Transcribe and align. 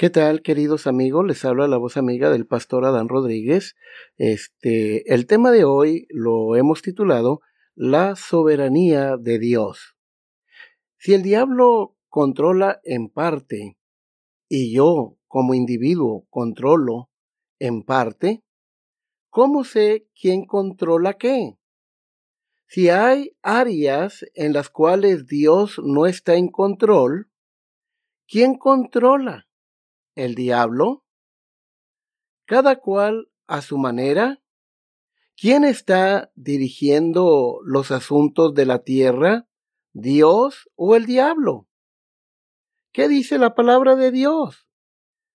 ¿Qué 0.00 0.08
tal, 0.08 0.40
queridos 0.40 0.86
amigos? 0.86 1.26
Les 1.26 1.44
habla 1.44 1.68
la 1.68 1.76
voz 1.76 1.98
amiga 1.98 2.30
del 2.30 2.46
pastor 2.46 2.86
Adán 2.86 3.10
Rodríguez. 3.10 3.76
Este, 4.16 5.12
el 5.12 5.26
tema 5.26 5.50
de 5.50 5.64
hoy 5.64 6.06
lo 6.08 6.56
hemos 6.56 6.80
titulado 6.80 7.42
la 7.82 8.14
soberanía 8.14 9.16
de 9.16 9.38
Dios. 9.38 9.96
Si 10.98 11.14
el 11.14 11.22
diablo 11.22 11.96
controla 12.10 12.78
en 12.84 13.08
parte 13.08 13.78
y 14.50 14.74
yo 14.74 15.16
como 15.28 15.54
individuo 15.54 16.26
controlo 16.28 17.08
en 17.58 17.82
parte, 17.82 18.44
¿cómo 19.30 19.64
sé 19.64 20.06
quién 20.14 20.44
controla 20.44 21.14
qué? 21.14 21.56
Si 22.66 22.90
hay 22.90 23.34
áreas 23.40 24.26
en 24.34 24.52
las 24.52 24.68
cuales 24.68 25.26
Dios 25.26 25.80
no 25.82 26.04
está 26.04 26.34
en 26.34 26.48
control, 26.48 27.30
¿quién 28.28 28.58
controla? 28.58 29.48
¿El 30.14 30.34
diablo? 30.34 31.02
Cada 32.44 32.76
cual 32.76 33.30
a 33.46 33.62
su 33.62 33.78
manera 33.78 34.39
¿Quién 35.40 35.64
está 35.64 36.30
dirigiendo 36.34 37.60
los 37.64 37.92
asuntos 37.92 38.52
de 38.52 38.66
la 38.66 38.82
tierra? 38.82 39.48
¿Dios 39.94 40.68
o 40.74 40.94
el 40.96 41.06
diablo? 41.06 41.66
¿Qué 42.92 43.08
dice 43.08 43.38
la 43.38 43.54
palabra 43.54 43.96
de 43.96 44.10
Dios? 44.10 44.68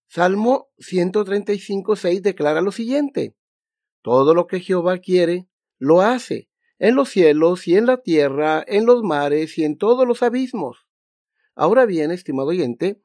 Salmo 0.06 0.70
135.6 0.78 2.22
declara 2.22 2.62
lo 2.62 2.72
siguiente. 2.72 3.36
Todo 4.04 4.36
lo 4.36 4.46
que 4.46 4.60
Jehová 4.60 5.00
quiere, 5.00 5.48
lo 5.80 6.02
hace, 6.02 6.50
en 6.78 6.94
los 6.94 7.10
cielos 7.10 7.68
y 7.68 7.76
en 7.76 7.88
la 7.88 7.98
tierra, 7.98 8.64
en 8.68 8.86
los 8.86 9.02
mares 9.02 9.58
y 9.58 9.64
en 9.64 9.76
todos 9.76 10.08
los 10.08 10.22
abismos. 10.22 10.86
Ahora 11.56 11.88
bien, 11.88 12.12
estimado 12.12 12.50
oyente, 12.50 13.02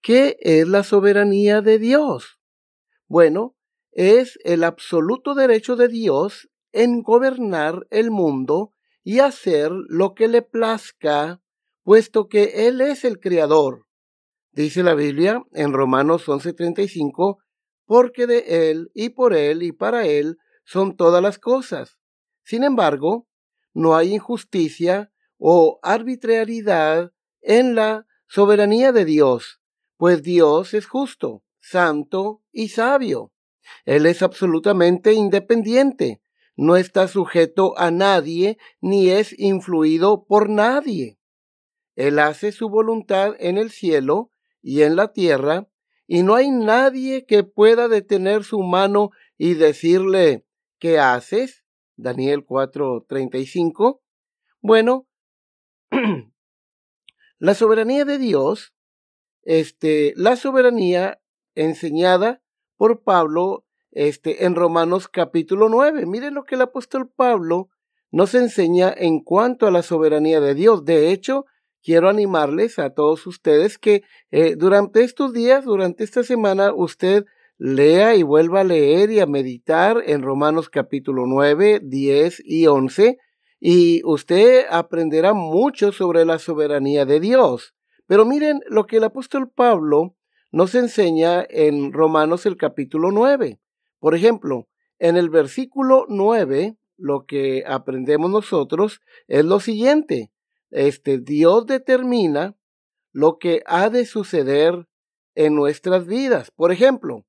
¿qué 0.00 0.38
es 0.40 0.66
la 0.66 0.82
soberanía 0.82 1.60
de 1.60 1.78
Dios? 1.78 2.40
Bueno, 3.06 3.57
es 3.98 4.38
el 4.44 4.62
absoluto 4.62 5.34
derecho 5.34 5.74
de 5.74 5.88
Dios 5.88 6.48
en 6.70 7.02
gobernar 7.02 7.84
el 7.90 8.12
mundo 8.12 8.72
y 9.02 9.18
hacer 9.18 9.72
lo 9.72 10.14
que 10.14 10.28
le 10.28 10.42
plazca, 10.42 11.42
puesto 11.82 12.28
que 12.28 12.68
Él 12.68 12.80
es 12.80 13.04
el 13.04 13.18
Creador. 13.18 13.86
Dice 14.52 14.84
la 14.84 14.94
Biblia 14.94 15.42
en 15.50 15.72
Romanos 15.72 16.28
11:35, 16.28 17.38
porque 17.86 18.28
de 18.28 18.70
Él 18.70 18.92
y 18.94 19.08
por 19.08 19.34
Él 19.34 19.64
y 19.64 19.72
para 19.72 20.06
Él 20.06 20.36
son 20.64 20.96
todas 20.96 21.20
las 21.20 21.40
cosas. 21.40 21.98
Sin 22.44 22.62
embargo, 22.62 23.26
no 23.74 23.96
hay 23.96 24.14
injusticia 24.14 25.10
o 25.38 25.80
arbitrariedad 25.82 27.10
en 27.40 27.74
la 27.74 28.06
soberanía 28.28 28.92
de 28.92 29.04
Dios, 29.04 29.58
pues 29.96 30.22
Dios 30.22 30.72
es 30.72 30.86
justo, 30.86 31.42
santo 31.58 32.44
y 32.52 32.68
sabio. 32.68 33.32
Él 33.84 34.06
es 34.06 34.22
absolutamente 34.22 35.12
independiente, 35.14 36.20
no 36.56 36.76
está 36.76 37.06
sujeto 37.06 37.78
a 37.78 37.90
nadie 37.90 38.58
ni 38.80 39.10
es 39.10 39.38
influido 39.38 40.24
por 40.24 40.50
nadie. 40.50 41.18
Él 41.94 42.18
hace 42.18 42.52
su 42.52 42.68
voluntad 42.68 43.34
en 43.38 43.58
el 43.58 43.70
cielo 43.70 44.30
y 44.60 44.82
en 44.82 44.96
la 44.96 45.12
tierra, 45.12 45.68
y 46.06 46.22
no 46.22 46.34
hay 46.34 46.50
nadie 46.50 47.26
que 47.26 47.44
pueda 47.44 47.86
detener 47.86 48.42
su 48.42 48.62
mano 48.62 49.10
y 49.36 49.54
decirle 49.54 50.44
¿qué 50.78 50.98
haces? 50.98 51.64
Daniel 51.96 52.44
4:35. 52.44 54.00
Bueno, 54.60 55.06
la 57.38 57.54
soberanía 57.54 58.04
de 58.04 58.18
Dios, 58.18 58.74
este, 59.42 60.12
la 60.16 60.36
soberanía 60.36 61.20
enseñada 61.54 62.42
por 62.78 63.02
Pablo 63.02 63.66
este, 63.90 64.46
en 64.46 64.54
Romanos 64.54 65.08
capítulo 65.08 65.68
9. 65.68 66.06
Miren 66.06 66.34
lo 66.34 66.44
que 66.44 66.54
el 66.54 66.62
apóstol 66.62 67.10
Pablo 67.14 67.68
nos 68.10 68.34
enseña 68.34 68.94
en 68.96 69.20
cuanto 69.20 69.66
a 69.66 69.70
la 69.70 69.82
soberanía 69.82 70.40
de 70.40 70.54
Dios. 70.54 70.86
De 70.86 71.10
hecho, 71.10 71.44
quiero 71.82 72.08
animarles 72.08 72.78
a 72.78 72.94
todos 72.94 73.26
ustedes 73.26 73.76
que 73.76 74.02
eh, 74.30 74.54
durante 74.56 75.02
estos 75.02 75.34
días, 75.34 75.64
durante 75.64 76.04
esta 76.04 76.22
semana, 76.22 76.72
usted 76.74 77.26
lea 77.58 78.14
y 78.14 78.22
vuelva 78.22 78.60
a 78.60 78.64
leer 78.64 79.10
y 79.10 79.20
a 79.20 79.26
meditar 79.26 80.02
en 80.06 80.22
Romanos 80.22 80.70
capítulo 80.70 81.26
9, 81.26 81.80
10 81.82 82.42
y 82.44 82.66
11 82.68 83.18
y 83.60 84.02
usted 84.04 84.66
aprenderá 84.70 85.34
mucho 85.34 85.90
sobre 85.90 86.24
la 86.24 86.38
soberanía 86.38 87.04
de 87.04 87.18
Dios. 87.18 87.74
Pero 88.06 88.24
miren 88.24 88.60
lo 88.68 88.86
que 88.86 88.98
el 88.98 89.04
apóstol 89.04 89.50
Pablo 89.50 90.14
nos 90.50 90.74
enseña 90.74 91.44
en 91.48 91.92
Romanos 91.92 92.46
el 92.46 92.56
capítulo 92.56 93.10
9. 93.10 93.60
Por 93.98 94.14
ejemplo, 94.14 94.68
en 94.98 95.16
el 95.16 95.30
versículo 95.30 96.06
9, 96.08 96.76
lo 96.96 97.26
que 97.26 97.64
aprendemos 97.66 98.30
nosotros 98.30 99.00
es 99.26 99.44
lo 99.44 99.60
siguiente. 99.60 100.32
Este 100.70 101.18
Dios 101.18 101.66
determina 101.66 102.56
lo 103.12 103.38
que 103.38 103.62
ha 103.66 103.90
de 103.90 104.06
suceder 104.06 104.88
en 105.34 105.54
nuestras 105.54 106.06
vidas. 106.06 106.50
Por 106.50 106.72
ejemplo, 106.72 107.24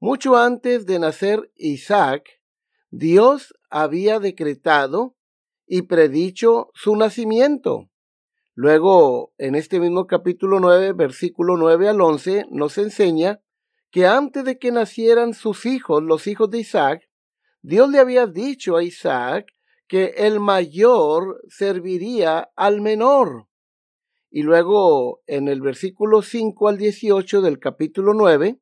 mucho 0.00 0.36
antes 0.36 0.86
de 0.86 0.98
nacer 0.98 1.50
Isaac, 1.56 2.40
Dios 2.90 3.54
había 3.68 4.20
decretado 4.20 5.16
y 5.66 5.82
predicho 5.82 6.70
su 6.74 6.96
nacimiento. 6.96 7.90
Luego, 8.60 9.32
en 9.38 9.54
este 9.54 9.78
mismo 9.78 10.08
capítulo 10.08 10.58
9, 10.58 10.92
versículo 10.92 11.56
9 11.56 11.90
al 11.90 12.00
11, 12.00 12.46
nos 12.50 12.76
enseña 12.76 13.40
que 13.92 14.08
antes 14.08 14.42
de 14.42 14.58
que 14.58 14.72
nacieran 14.72 15.32
sus 15.32 15.64
hijos, 15.64 16.02
los 16.02 16.26
hijos 16.26 16.50
de 16.50 16.58
Isaac, 16.58 17.08
Dios 17.62 17.88
le 17.88 18.00
había 18.00 18.26
dicho 18.26 18.76
a 18.76 18.82
Isaac 18.82 19.46
que 19.86 20.06
el 20.16 20.40
mayor 20.40 21.40
serviría 21.48 22.50
al 22.56 22.80
menor. 22.80 23.46
Y 24.28 24.42
luego, 24.42 25.22
en 25.28 25.46
el 25.46 25.60
versículo 25.60 26.22
5 26.22 26.66
al 26.66 26.78
18 26.78 27.42
del 27.42 27.60
capítulo 27.60 28.12
9, 28.12 28.58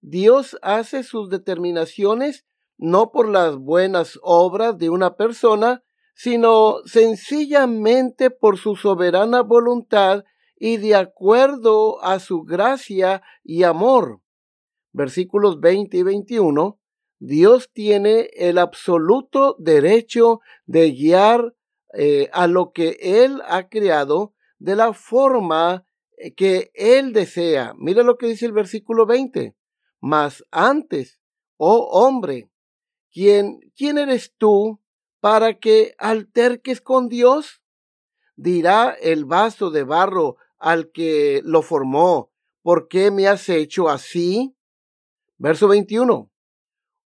Dios 0.00 0.56
hace 0.62 1.02
sus 1.02 1.28
determinaciones 1.28 2.46
no 2.78 3.12
por 3.12 3.28
las 3.28 3.58
buenas 3.58 4.18
obras 4.22 4.78
de 4.78 4.88
una 4.88 5.14
persona, 5.16 5.84
sino 6.16 6.78
sencillamente 6.86 8.30
por 8.30 8.56
su 8.56 8.74
soberana 8.74 9.42
voluntad 9.42 10.24
y 10.58 10.78
de 10.78 10.94
acuerdo 10.94 12.02
a 12.02 12.20
su 12.20 12.42
gracia 12.42 13.22
y 13.44 13.64
amor. 13.64 14.22
Versículos 14.92 15.60
20 15.60 15.98
y 15.98 16.02
21, 16.02 16.80
Dios 17.18 17.70
tiene 17.70 18.30
el 18.32 18.56
absoluto 18.56 19.56
derecho 19.58 20.40
de 20.64 20.90
guiar 20.92 21.54
eh, 21.92 22.30
a 22.32 22.46
lo 22.46 22.72
que 22.72 22.96
Él 23.00 23.42
ha 23.46 23.68
creado 23.68 24.32
de 24.58 24.74
la 24.74 24.94
forma 24.94 25.84
eh, 26.16 26.32
que 26.32 26.70
Él 26.72 27.12
desea. 27.12 27.74
Mira 27.76 28.02
lo 28.02 28.16
que 28.16 28.26
dice 28.26 28.46
el 28.46 28.52
versículo 28.52 29.04
20. 29.04 29.54
Mas 30.00 30.42
antes, 30.50 31.20
oh 31.58 31.90
hombre, 31.92 32.48
¿quién, 33.12 33.60
quién 33.76 33.98
eres 33.98 34.32
tú 34.38 34.80
para 35.26 35.58
que 35.58 35.96
alterques 35.98 36.80
con 36.80 37.08
Dios? 37.08 37.60
Dirá 38.36 38.90
el 38.90 39.24
vaso 39.24 39.72
de 39.72 39.82
barro 39.82 40.36
al 40.56 40.92
que 40.92 41.40
lo 41.44 41.62
formó, 41.62 42.30
¿por 42.62 42.86
qué 42.86 43.10
me 43.10 43.26
has 43.26 43.48
hecho 43.48 43.88
así? 43.88 44.56
Verso 45.36 45.66
21. 45.66 46.30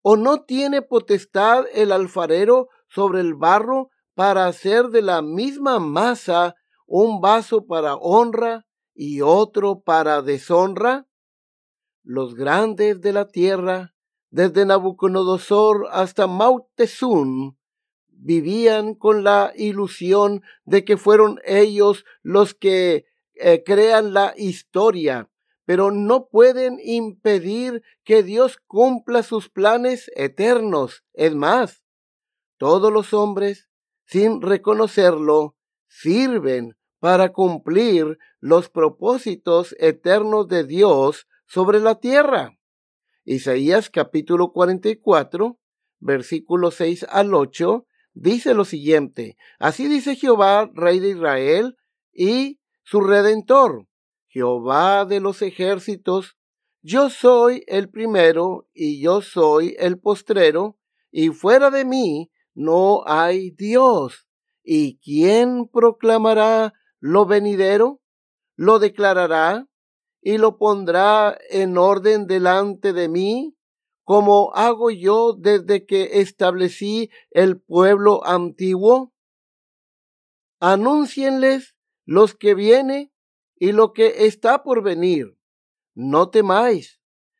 ¿O 0.03 0.15
no 0.15 0.43
tiene 0.43 0.83
potestad 0.83 1.65
el 1.73 1.91
alfarero 1.91 2.69
sobre 2.87 3.19
el 3.19 3.33
barro 3.33 3.89
para 4.13 4.45
hacer 4.45 4.89
de 4.89 5.01
la 5.01 5.23
misma 5.23 5.79
masa 5.79 6.53
un 6.85 7.19
vaso 7.19 7.65
para 7.65 7.95
honra 7.95 8.67
y 8.93 9.21
otro 9.21 9.79
para 9.79 10.21
deshonra? 10.21 11.07
Los 12.03 12.35
grandes 12.35 13.01
de 13.01 13.11
la 13.11 13.27
tierra, 13.27 13.95
desde 14.29 14.67
Nabucodonosor 14.67 15.87
hasta 15.91 16.27
Mautezún, 16.27 17.57
vivían 18.23 18.95
con 18.95 19.23
la 19.23 19.51
ilusión 19.55 20.41
de 20.63 20.85
que 20.85 20.97
fueron 20.97 21.39
ellos 21.45 22.05
los 22.21 22.53
que 22.53 23.05
eh, 23.35 23.63
crean 23.65 24.13
la 24.13 24.33
historia, 24.37 25.29
pero 25.65 25.91
no 25.91 26.27
pueden 26.27 26.79
impedir 26.81 27.83
que 28.03 28.23
Dios 28.23 28.57
cumpla 28.65 29.23
sus 29.23 29.49
planes 29.49 30.09
eternos. 30.15 31.03
Es 31.13 31.35
más, 31.35 31.83
todos 32.57 32.91
los 32.91 33.13
hombres, 33.13 33.69
sin 34.05 34.41
reconocerlo, 34.41 35.55
sirven 35.87 36.77
para 36.99 37.33
cumplir 37.33 38.17
los 38.39 38.69
propósitos 38.69 39.75
eternos 39.79 40.47
de 40.47 40.63
Dios 40.63 41.27
sobre 41.45 41.81
la 41.81 41.99
tierra. 41.99 42.57
Isaías 43.25 43.89
capítulo 43.89 44.53
44, 44.53 45.59
versículo 45.99 46.71
6 46.71 47.05
al 47.09 47.33
8, 47.33 47.85
dice 48.13 48.53
lo 48.53 48.65
siguiente, 48.65 49.37
así 49.59 49.87
dice 49.87 50.15
Jehová, 50.15 50.69
rey 50.73 50.99
de 50.99 51.09
Israel, 51.09 51.77
y 52.11 52.59
su 52.83 53.01
redentor, 53.01 53.87
Jehová 54.27 55.05
de 55.05 55.19
los 55.19 55.41
ejércitos, 55.41 56.37
yo 56.81 57.09
soy 57.09 57.63
el 57.67 57.89
primero 57.89 58.67
y 58.73 59.01
yo 59.01 59.21
soy 59.21 59.75
el 59.79 59.99
postrero, 59.99 60.77
y 61.11 61.29
fuera 61.29 61.69
de 61.69 61.85
mí 61.85 62.31
no 62.53 63.03
hay 63.05 63.51
Dios. 63.51 64.27
¿Y 64.63 64.97
quién 64.99 65.67
proclamará 65.67 66.73
lo 66.99 67.25
venidero? 67.25 68.01
¿Lo 68.55 68.79
declarará 68.79 69.67
y 70.21 70.37
lo 70.37 70.57
pondrá 70.57 71.37
en 71.49 71.77
orden 71.77 72.27
delante 72.27 72.93
de 72.93 73.09
mí? 73.09 73.55
Como 74.03 74.51
hago 74.53 74.91
yo 74.91 75.33
desde 75.33 75.85
que 75.85 76.19
establecí 76.21 77.09
el 77.31 77.59
pueblo 77.59 78.25
antiguo? 78.25 79.13
Anúncienles 80.59 81.75
los 82.05 82.35
que 82.35 82.55
viene 82.55 83.13
y 83.55 83.71
lo 83.71 83.93
que 83.93 84.25
está 84.25 84.63
por 84.63 84.83
venir. 84.83 85.37
No 85.93 86.29
temáis, 86.29 86.99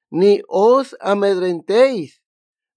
ni 0.10 0.42
os 0.48 0.96
amedrentéis. 1.00 2.22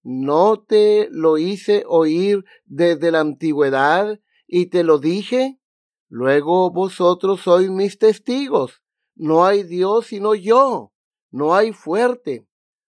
¿No 0.03 0.63
te 0.63 1.09
lo 1.11 1.37
hice 1.37 1.83
oír 1.85 2.45
desde 2.65 3.11
la 3.11 3.19
antigüedad 3.19 4.19
y 4.47 4.67
te 4.67 4.83
lo 4.83 4.99
dije? 4.99 5.59
Luego 6.07 6.71
vosotros 6.71 7.41
sois 7.41 7.69
mis 7.69 7.97
testigos. 7.97 8.81
No 9.15 9.45
hay 9.45 9.63
Dios 9.63 10.07
sino 10.07 10.33
yo. 10.33 10.93
No 11.29 11.55
hay 11.55 11.73
fuerte. 11.73 12.46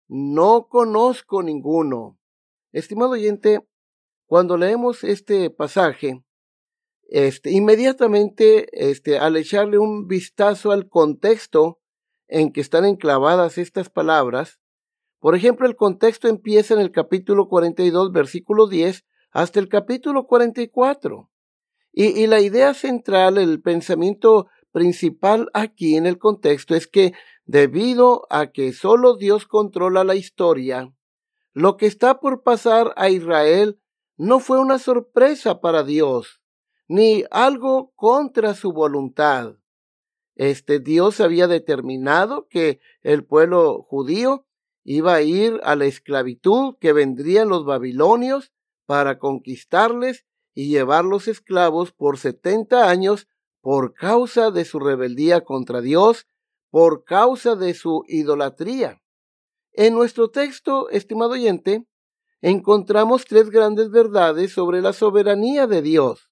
No 0.08 0.68
conozco 0.70 1.44
ninguno. 1.44 2.18
Estimado 2.72 3.12
oyente, 3.12 3.62
cuando 4.26 4.58
leemos 4.58 5.04
este 5.04 5.50
pasaje, 5.50 6.24
este, 7.10 7.52
inmediatamente, 7.52 8.68
este, 8.90 9.18
al 9.20 9.38
echarle 9.38 9.78
un 9.78 10.08
vistazo 10.08 10.72
al 10.72 10.90
contexto 10.90 11.80
en 12.28 12.52
que 12.52 12.62
están 12.62 12.86
enclavadas 12.86 13.58
estas 13.58 13.90
palabras, 13.90 14.60
por 15.20 15.36
ejemplo, 15.36 15.68
el 15.68 15.76
contexto 15.76 16.28
empieza 16.28 16.74
en 16.74 16.80
el 16.80 16.92
capítulo 16.92 17.48
42, 17.48 18.12
versículo 18.12 18.68
10, 18.68 19.06
hasta 19.32 19.60
el 19.60 19.68
capítulo 19.68 20.28
44. 20.28 21.30
Y, 21.92 22.06
y 22.22 22.28
la 22.28 22.40
idea 22.40 22.74
central, 22.74 23.38
el 23.38 23.62
pensamiento 23.62 24.48
principal 24.72 25.50
aquí 25.54 25.96
en 25.96 26.06
el 26.06 26.20
contexto 26.20 26.76
es 26.76 26.88
que 26.88 27.14
debido 27.48 28.28
a 28.30 28.52
que 28.52 28.74
solo 28.74 29.16
Dios 29.16 29.48
controla 29.48 30.04
la 30.04 30.16
historia, 30.16 30.94
lo 31.54 31.78
que 31.78 31.88
está 31.88 32.20
por 32.20 32.44
pasar 32.44 32.94
a 32.98 33.10
Israel 33.10 33.80
no 34.18 34.40
fue 34.40 34.60
una 34.60 34.78
sorpresa 34.78 35.62
para 35.62 35.84
Dios, 35.84 36.42
ni 36.88 37.24
algo 37.32 37.92
contra 37.96 38.54
su 38.54 38.74
voluntad. 38.74 39.56
Este 40.36 40.80
Dios 40.80 41.20
había 41.20 41.48
determinado 41.48 42.48
que 42.48 42.80
el 43.02 43.26
pueblo 43.26 43.82
judío 43.82 44.46
iba 44.84 45.16
a 45.16 45.22
ir 45.22 45.60
a 45.64 45.76
la 45.76 45.86
esclavitud 45.86 46.76
que 46.80 46.94
vendrían 46.94 47.50
los 47.50 47.66
babilonios 47.66 48.52
para 48.86 49.20
conquistarles 49.20 50.26
y 50.54 50.70
llevarlos 50.70 51.28
esclavos 51.28 51.92
por 51.92 52.18
setenta 52.18 52.90
años 52.90 53.28
por 53.62 53.94
causa 53.94 54.52
de 54.52 54.64
su 54.64 54.80
rebeldía 54.80 55.44
contra 55.44 55.82
Dios, 55.82 56.28
por 56.70 57.04
causa 57.04 57.56
de 57.56 57.74
su 57.74 58.04
idolatría. 58.08 59.02
En 59.74 59.94
nuestro 59.94 60.30
texto, 60.30 60.90
estimado 60.90 61.32
oyente, 61.32 61.86
encontramos 62.42 63.26
tres 63.26 63.50
grandes 63.50 63.90
verdades 63.90 64.52
sobre 64.52 64.82
la 64.82 64.94
soberanía 64.94 65.68
de 65.68 65.82
Dios. 65.82 66.30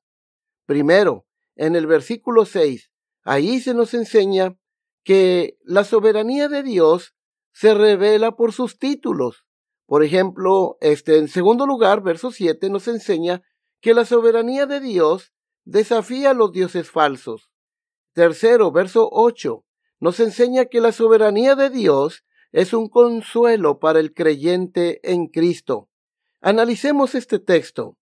Primero, 0.65 1.25
en 1.55 1.75
el 1.75 1.87
versículo 1.87 2.45
6, 2.45 2.91
ahí 3.23 3.59
se 3.59 3.73
nos 3.73 3.93
enseña 3.93 4.55
que 5.03 5.57
la 5.63 5.83
soberanía 5.83 6.49
de 6.49 6.63
Dios 6.63 7.15
se 7.53 7.73
revela 7.73 8.35
por 8.35 8.51
sus 8.51 8.77
títulos. 8.77 9.45
Por 9.85 10.03
ejemplo, 10.03 10.77
este, 10.81 11.17
en 11.17 11.27
segundo 11.27 11.65
lugar, 11.65 12.01
verso 12.01 12.31
7 12.31 12.69
nos 12.69 12.87
enseña 12.87 13.41
que 13.81 13.93
la 13.93 14.05
soberanía 14.05 14.65
de 14.65 14.79
Dios 14.79 15.31
desafía 15.63 16.31
a 16.31 16.33
los 16.33 16.51
dioses 16.51 16.89
falsos. 16.89 17.49
Tercero, 18.13 18.71
verso 18.71 19.07
8, 19.11 19.64
nos 19.99 20.19
enseña 20.19 20.65
que 20.65 20.81
la 20.81 20.91
soberanía 20.91 21.55
de 21.55 21.69
Dios 21.69 22.23
es 22.51 22.73
un 22.73 22.89
consuelo 22.89 23.79
para 23.79 23.99
el 23.99 24.13
creyente 24.13 24.99
en 25.03 25.27
Cristo. 25.27 25.89
Analicemos 26.41 27.15
este 27.15 27.39
texto. 27.39 27.97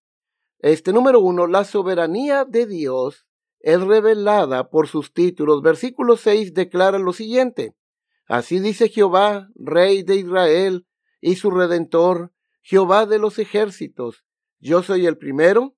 Este 0.58 0.92
número 0.92 1.20
uno, 1.20 1.46
la 1.46 1.64
soberanía 1.64 2.44
de 2.44 2.66
Dios 2.66 3.26
es 3.60 3.80
revelada 3.80 4.68
por 4.68 4.88
sus 4.88 5.12
títulos. 5.12 5.62
Versículo 5.62 6.16
6 6.16 6.54
declara 6.54 6.98
lo 6.98 7.12
siguiente. 7.12 7.74
Así 8.26 8.60
dice 8.60 8.88
Jehová, 8.88 9.48
Rey 9.54 10.02
de 10.02 10.16
Israel 10.16 10.86
y 11.20 11.36
su 11.36 11.50
Redentor, 11.50 12.32
Jehová 12.62 13.06
de 13.06 13.18
los 13.18 13.38
ejércitos. 13.38 14.24
Yo 14.58 14.82
soy 14.82 15.06
el 15.06 15.18
primero, 15.18 15.74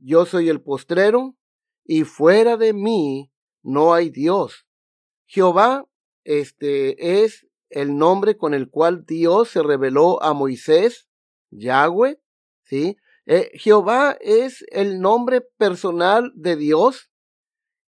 yo 0.00 0.26
soy 0.26 0.48
el 0.48 0.60
postrero, 0.60 1.36
y 1.84 2.04
fuera 2.04 2.56
de 2.56 2.72
mí 2.72 3.30
no 3.62 3.94
hay 3.94 4.10
Dios. 4.10 4.66
Jehová, 5.26 5.86
este 6.24 7.22
es 7.22 7.46
el 7.70 7.96
nombre 7.96 8.36
con 8.36 8.54
el 8.54 8.70
cual 8.70 9.04
Dios 9.04 9.50
se 9.50 9.62
reveló 9.62 10.22
a 10.22 10.32
Moisés, 10.32 11.08
Yahweh, 11.50 12.20
¿sí? 12.62 12.96
Eh, 13.26 13.50
Jehová 13.54 14.16
es 14.20 14.64
el 14.70 15.00
nombre 15.00 15.40
personal 15.40 16.32
de 16.34 16.56
Dios, 16.56 17.10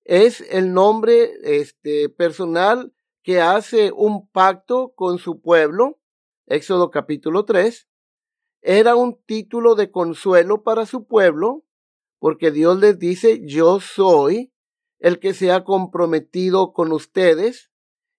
es 0.04 0.40
el 0.40 0.72
nombre 0.72 1.32
este, 1.42 2.08
personal 2.08 2.92
que 3.22 3.40
hace 3.40 3.92
un 3.92 4.28
pacto 4.28 4.92
con 4.94 5.18
su 5.18 5.40
pueblo, 5.40 5.98
Éxodo 6.46 6.90
capítulo 6.90 7.44
3, 7.44 7.88
era 8.62 8.96
un 8.96 9.20
título 9.26 9.74
de 9.74 9.90
consuelo 9.90 10.62
para 10.62 10.86
su 10.86 11.06
pueblo, 11.06 11.64
porque 12.18 12.50
Dios 12.50 12.78
les 12.80 12.98
dice, 12.98 13.42
yo 13.44 13.80
soy 13.80 14.52
el 14.98 15.18
que 15.18 15.34
se 15.34 15.52
ha 15.52 15.64
comprometido 15.64 16.72
con 16.72 16.92
ustedes 16.92 17.70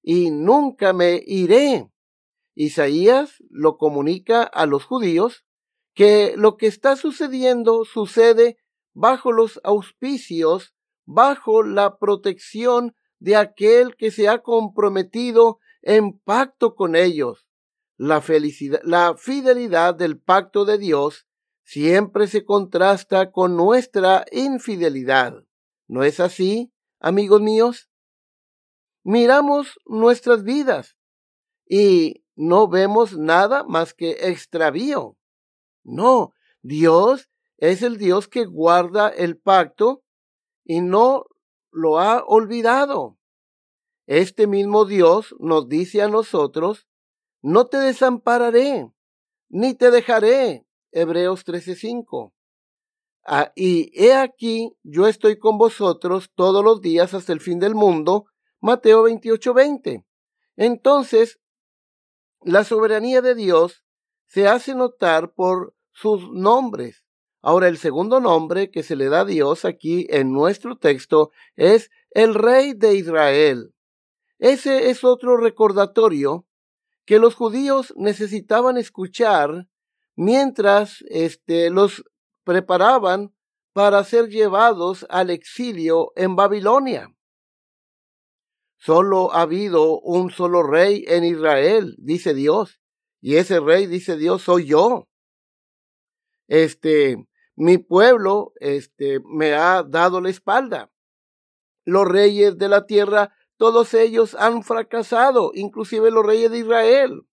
y 0.01 0.31
nunca 0.31 0.93
me 0.93 1.21
iré. 1.25 1.89
Isaías 2.55 3.43
lo 3.49 3.77
comunica 3.77 4.43
a 4.43 4.65
los 4.65 4.85
judíos 4.85 5.45
que 5.93 6.35
lo 6.37 6.57
que 6.57 6.67
está 6.67 6.95
sucediendo 6.95 7.83
sucede 7.83 8.57
bajo 8.93 9.31
los 9.31 9.59
auspicios, 9.63 10.75
bajo 11.05 11.63
la 11.63 11.97
protección 11.97 12.95
de 13.19 13.35
aquel 13.35 13.95
que 13.95 14.11
se 14.11 14.27
ha 14.27 14.43
comprometido 14.43 15.59
en 15.81 16.19
pacto 16.19 16.75
con 16.75 16.95
ellos. 16.95 17.47
La, 17.95 18.21
felicidad, 18.21 18.79
la 18.83 19.15
fidelidad 19.17 19.95
del 19.95 20.19
pacto 20.19 20.65
de 20.65 20.77
Dios 20.77 21.27
siempre 21.63 22.27
se 22.27 22.45
contrasta 22.45 23.31
con 23.31 23.55
nuestra 23.55 24.25
infidelidad. 24.31 25.46
¿No 25.87 26.03
es 26.03 26.19
así, 26.19 26.73
amigos 26.99 27.41
míos? 27.41 27.89
Miramos 29.03 29.79
nuestras 29.85 30.43
vidas 30.43 30.97
y 31.65 32.25
no 32.35 32.67
vemos 32.67 33.17
nada 33.17 33.63
más 33.63 33.93
que 33.93 34.11
extravío. 34.29 35.17
No, 35.83 36.33
Dios 36.61 37.29
es 37.57 37.81
el 37.81 37.97
Dios 37.97 38.27
que 38.27 38.45
guarda 38.45 39.07
el 39.09 39.37
pacto 39.37 40.03
y 40.65 40.81
no 40.81 41.25
lo 41.71 41.99
ha 41.99 42.23
olvidado. 42.25 43.17
Este 44.05 44.47
mismo 44.47 44.85
Dios 44.85 45.35
nos 45.39 45.67
dice 45.67 46.01
a 46.01 46.09
nosotros, 46.09 46.87
no 47.41 47.67
te 47.67 47.77
desampararé, 47.77 48.91
ni 49.49 49.73
te 49.73 49.91
dejaré. 49.91 50.65
Hebreos 50.91 51.45
13:5. 51.45 52.33
Ah, 53.29 53.51
y 53.55 53.91
he 53.93 54.13
aquí, 54.13 54.71
yo 54.83 55.05
estoy 55.05 55.37
con 55.37 55.57
vosotros 55.57 56.31
todos 56.33 56.63
los 56.63 56.79
días 56.79 57.13
hasta 57.13 57.33
el 57.33 57.41
fin 57.41 57.59
del 57.59 57.75
mundo. 57.75 58.27
Mateo 58.61 59.03
28, 59.03 59.53
20. 59.53 60.05
Entonces, 60.55 61.37
la 62.41 62.63
soberanía 62.63 63.21
de 63.21 63.35
Dios 63.35 63.83
se 64.27 64.47
hace 64.47 64.75
notar 64.75 65.33
por 65.33 65.75
sus 65.91 66.31
nombres. 66.31 67.03
Ahora, 67.41 67.67
el 67.67 67.77
segundo 67.77 68.21
nombre 68.21 68.71
que 68.71 68.81
se 68.81 68.95
le 68.95 69.09
da 69.09 69.21
a 69.21 69.25
Dios 69.25 69.65
aquí 69.65 70.07
en 70.09 70.31
nuestro 70.31 70.77
texto 70.77 71.31
es 71.57 71.91
el 72.11 72.33
Rey 72.33 72.75
de 72.75 72.95
Israel. 72.95 73.73
Ese 74.39 74.89
es 74.89 75.03
otro 75.03 75.35
recordatorio 75.35 76.45
que 77.05 77.19
los 77.19 77.35
judíos 77.35 77.93
necesitaban 77.97 78.77
escuchar 78.77 79.67
mientras 80.15 81.03
este, 81.09 81.69
los 81.69 82.05
preparaban 82.47 83.35
para 83.73 84.01
ser 84.05 84.29
llevados 84.29 85.05
al 85.09 85.29
exilio 85.31 86.13
en 86.15 86.37
Babilonia. 86.37 87.13
Solo 88.77 89.33
ha 89.33 89.41
habido 89.41 89.99
un 89.99 90.31
solo 90.31 90.63
rey 90.63 91.03
en 91.09 91.25
Israel, 91.25 91.95
dice 91.99 92.33
Dios, 92.33 92.79
y 93.19 93.35
ese 93.35 93.59
rey, 93.59 93.85
dice 93.85 94.15
Dios, 94.15 94.43
soy 94.43 94.65
yo. 94.65 95.09
Este, 96.47 97.27
mi 97.57 97.79
pueblo, 97.79 98.53
este, 98.61 99.19
me 99.25 99.53
ha 99.53 99.83
dado 99.83 100.21
la 100.21 100.29
espalda. 100.29 100.89
Los 101.83 102.07
reyes 102.07 102.57
de 102.57 102.69
la 102.69 102.85
tierra, 102.85 103.33
todos 103.57 103.93
ellos 103.93 104.35
han 104.35 104.63
fracasado, 104.63 105.51
inclusive 105.53 106.11
los 106.11 106.25
reyes 106.25 106.49
de 106.49 106.59
Israel. 106.59 107.27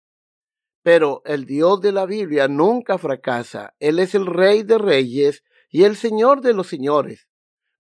Pero 0.85 1.23
el 1.25 1.47
Dios 1.47 1.81
de 1.81 1.93
la 1.93 2.05
Biblia 2.05 2.47
nunca 2.47 2.99
fracasa. 2.99 3.75
Él 3.81 3.99
es 3.99 4.15
el 4.15 4.27
rey 4.27 4.63
de 4.63 4.77
reyes 4.77 5.43
y 5.71 5.85
el 5.85 5.97
señor 5.97 6.43
de 6.43 6.53
los 6.53 6.69
señores. 6.69 7.27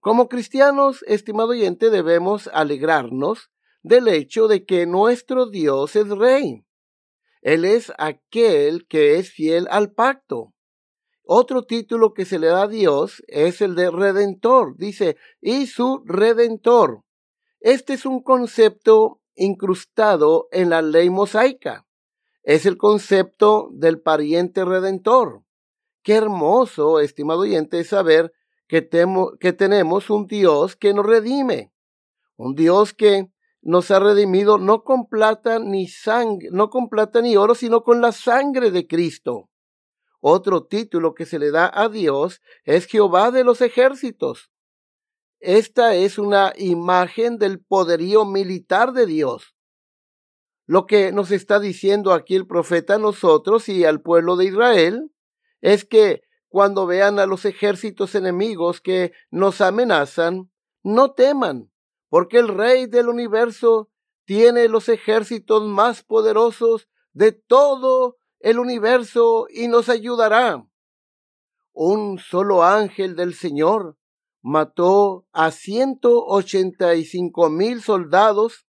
Como 0.00 0.26
cristianos, 0.26 1.04
estimado 1.06 1.50
oyente, 1.50 1.90
debemos 1.90 2.49
alegrarnos 2.52 3.50
del 3.82 4.08
hecho 4.08 4.49
de 4.49 4.64
que 4.64 4.87
nuestro 4.87 5.50
Dios 5.50 5.96
es 5.96 6.08
rey. 6.08 6.64
Él 7.42 7.66
es 7.66 7.92
aquel 7.99 8.87
que 8.88 9.18
es 9.18 9.30
fiel 9.30 9.68
al 9.70 9.92
pacto. 9.92 10.54
Otro 11.26 11.64
título 11.64 12.14
que 12.14 12.25
se 12.25 12.38
le 12.38 12.46
da 12.46 12.62
a 12.62 12.68
Dios 12.68 13.23
es 13.26 13.61
el 13.61 13.75
de 13.75 13.90
redentor. 13.90 14.78
Dice, 14.78 15.18
y 15.42 15.66
su 15.66 16.02
redentor. 16.06 17.02
Este 17.61 17.92
es 17.92 18.06
un 18.06 18.23
concepto 18.23 19.20
incrustado 19.34 20.49
en 20.52 20.70
la 20.70 20.80
ley 20.80 21.11
mosaica. 21.11 21.84
Es 22.44 22.66
el 22.66 22.76
concepto 22.76 23.70
del 23.72 24.00
pariente 24.00 24.64
redentor. 24.66 25.42
Qué 26.02 26.14
hermoso, 26.14 27.00
estimado 27.00 27.40
oyente, 27.40 27.82
saber 27.84 28.32
que, 28.68 28.88
que 29.40 29.52
tenemos 29.54 30.10
un 30.10 30.26
Dios 30.26 30.76
que 30.76 30.92
nos 30.92 31.06
redime. 31.06 31.72
Un 32.36 32.54
Dios 32.54 32.92
que 32.92 33.30
nos 33.62 33.90
ha 33.90 33.98
redimido 33.98 34.58
no 34.58 34.84
con 34.84 35.08
plata 35.08 35.58
ni 35.58 35.88
sangre, 35.88 36.50
no 36.52 36.68
con 36.68 36.90
plata 36.90 37.22
ni 37.22 37.34
oro, 37.34 37.54
sino 37.54 37.82
con 37.82 38.02
la 38.02 38.12
sangre 38.12 38.70
de 38.70 38.86
Cristo. 38.86 39.48
Otro 40.20 40.64
título 40.66 41.14
que 41.14 41.24
se 41.24 41.38
le 41.38 41.50
da 41.50 41.70
a 41.72 41.88
Dios 41.88 42.42
es 42.64 42.84
Jehová 42.84 43.30
de 43.30 43.42
los 43.42 43.62
ejércitos. 43.62 44.50
Esta 45.40 45.94
es 45.94 46.18
una 46.18 46.52
imagen 46.56 47.38
del 47.38 47.58
poderío 47.58 48.26
militar 48.26 48.92
de 48.92 49.06
Dios. 49.06 49.54
Lo 50.66 50.87
que 50.87 51.12
nos 51.12 51.30
está 51.30 51.61
diciendo 51.61 52.12
aquí 52.12 52.35
el 52.35 52.47
profeta 52.47 52.94
a 52.94 52.99
nosotros 52.99 53.68
y 53.68 53.85
al 53.85 54.00
pueblo 54.00 54.37
de 54.37 54.47
Israel 54.47 55.11
es 55.61 55.85
que 55.85 56.23
cuando 56.49 56.87
vean 56.87 57.18
a 57.18 57.26
los 57.26 57.44
ejércitos 57.44 58.14
enemigos 58.14 58.80
que 58.80 59.12
nos 59.30 59.61
amenazan, 59.61 60.50
no 60.83 61.12
teman, 61.12 61.71
porque 62.09 62.38
el 62.38 62.49
Rey 62.49 62.87
del 62.87 63.09
universo 63.09 63.90
tiene 64.25 64.68
los 64.68 64.88
ejércitos 64.88 65.64
más 65.64 66.02
poderosos 66.02 66.88
de 67.12 67.33
todo 67.33 68.16
el 68.40 68.59
universo 68.59 69.47
y 69.50 69.68
nos 69.68 69.88
ayudará. 69.88 70.66
Un 71.73 72.18
solo 72.18 72.62
ángel 72.62 73.16
del 73.16 73.35
Señor 73.35 73.99
mató 74.42 75.26
a 75.33 75.50
ciento 75.50 76.25
ochenta 76.25 76.94
y 76.94 77.04
cinco 77.04 77.50
mil 77.50 77.83
soldados 77.83 78.66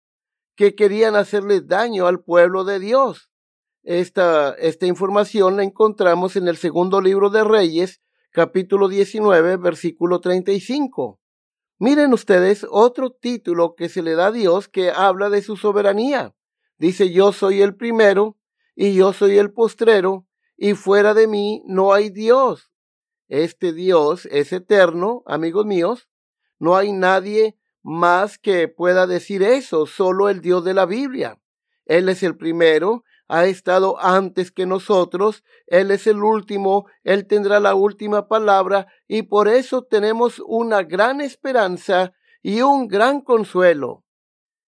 que 0.55 0.75
querían 0.75 1.17
hacerle 1.17 1.61
daño 1.61 2.07
al 2.07 2.23
pueblo 2.23 2.65
de 2.65 2.79
Dios. 2.79 3.31
Esta, 3.83 4.53
esta 4.55 4.87
información 4.87 5.57
la 5.57 5.63
encontramos 5.63 6.37
en 6.37 6.49
el 6.49 6.57
segundo 6.57 7.01
libro 7.01 7.31
de 7.31 7.45
Reyes, 7.45 8.01
capítulo 8.31 8.89
19, 8.89 9.57
versículo 9.57 10.21
35. 10.21 11.19
Miren 11.79 12.13
ustedes 12.13 12.67
otro 12.69 13.11
título 13.11 13.75
que 13.75 13.89
se 13.89 14.03
le 14.03 14.15
da 14.15 14.27
a 14.27 14.33
Dios 14.33 14.69
que 14.69 14.91
habla 14.91 15.31
de 15.31 15.41
su 15.41 15.57
soberanía. 15.57 16.35
Dice, 16.77 17.11
yo 17.11 17.33
soy 17.33 17.63
el 17.63 17.75
primero 17.75 18.37
y 18.75 18.95
yo 18.95 19.13
soy 19.15 19.39
el 19.39 19.53
postrero 19.53 20.27
y 20.57 20.75
fuera 20.75 21.15
de 21.15 21.27
mí 21.27 21.63
no 21.67 21.95
hay 21.95 22.11
Dios. 22.11 22.71
Este 23.29 23.73
Dios 23.73 24.27
es 24.27 24.53
eterno, 24.53 25.23
amigos 25.25 25.65
míos. 25.65 26.09
No 26.59 26.77
hay 26.77 26.93
nadie 26.93 27.57
más 27.83 28.39
que 28.39 28.69
pueda 28.69 29.07
decir 29.07 29.43
eso, 29.43 29.87
solo 29.87 30.29
el 30.29 30.41
Dios 30.41 30.65
de 30.65 30.75
la 30.75 30.87
Biblia. 30.87 31.39
Él 31.87 32.09
es 32.09 32.23
el 32.23 32.37
primero 32.37 33.05
ha 33.31 33.47
estado 33.47 33.97
antes 34.01 34.51
que 34.51 34.67
nosotros, 34.67 35.45
Él 35.69 35.93
es 35.93 36.09
el 36.09 36.25
último, 36.25 36.87
Él 37.05 37.29
tendrá 37.29 37.61
la 37.61 37.77
última 37.77 38.27
palabra 38.27 38.89
y 39.07 39.23
por 39.23 39.47
eso 39.47 39.83
tenemos 39.83 40.43
una 40.45 40.83
gran 40.83 41.21
esperanza 41.21 42.13
y 42.43 42.63
un 42.63 42.89
gran 42.89 43.21
consuelo. 43.21 44.03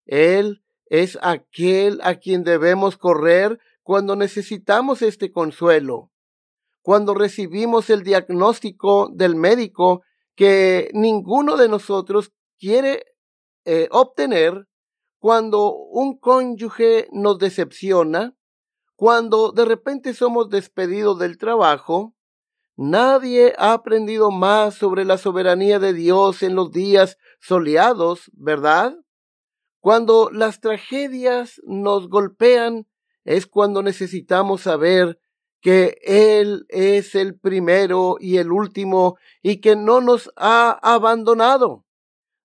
Él 0.05 0.61
es 0.87 1.17
aquel 1.21 2.01
a 2.03 2.15
quien 2.15 2.43
debemos 2.43 2.97
correr 2.97 3.59
cuando 3.81 4.17
necesitamos 4.17 5.01
este 5.03 5.31
consuelo. 5.31 6.11
Cuando 6.81 7.13
recibimos 7.13 7.89
el 7.89 8.03
diagnóstico 8.03 9.09
del 9.13 9.35
médico 9.35 10.01
que 10.35 10.89
ninguno 10.93 11.55
de 11.55 11.69
nosotros 11.69 12.33
quiere 12.59 13.05
eh, 13.65 13.87
obtener, 13.91 14.67
cuando 15.19 15.73
un 15.73 16.17
cónyuge 16.17 17.07
nos 17.11 17.39
decepciona, 17.39 18.35
cuando 18.95 19.51
de 19.51 19.65
repente 19.65 20.13
somos 20.13 20.49
despedidos 20.49 21.19
del 21.19 21.37
trabajo, 21.37 22.15
nadie 22.75 23.53
ha 23.57 23.73
aprendido 23.73 24.31
más 24.31 24.75
sobre 24.75 25.05
la 25.05 25.17
soberanía 25.17 25.79
de 25.79 25.93
Dios 25.93 26.43
en 26.43 26.55
los 26.55 26.71
días 26.71 27.17
soleados, 27.39 28.31
¿verdad? 28.33 28.95
Cuando 29.79 30.29
las 30.31 30.59
tragedias 30.59 31.61
nos 31.65 32.09
golpean, 32.09 32.87
es 33.23 33.45
cuando 33.45 33.83
necesitamos 33.83 34.61
saber 34.61 35.19
que 35.61 35.97
Él 36.03 36.65
es 36.69 37.15
el 37.15 37.37
primero 37.37 38.15
y 38.19 38.37
el 38.37 38.51
último 38.51 39.17
y 39.41 39.57
que 39.61 39.75
no 39.75 40.01
nos 40.01 40.31
ha 40.35 40.71
abandonado. 40.81 41.85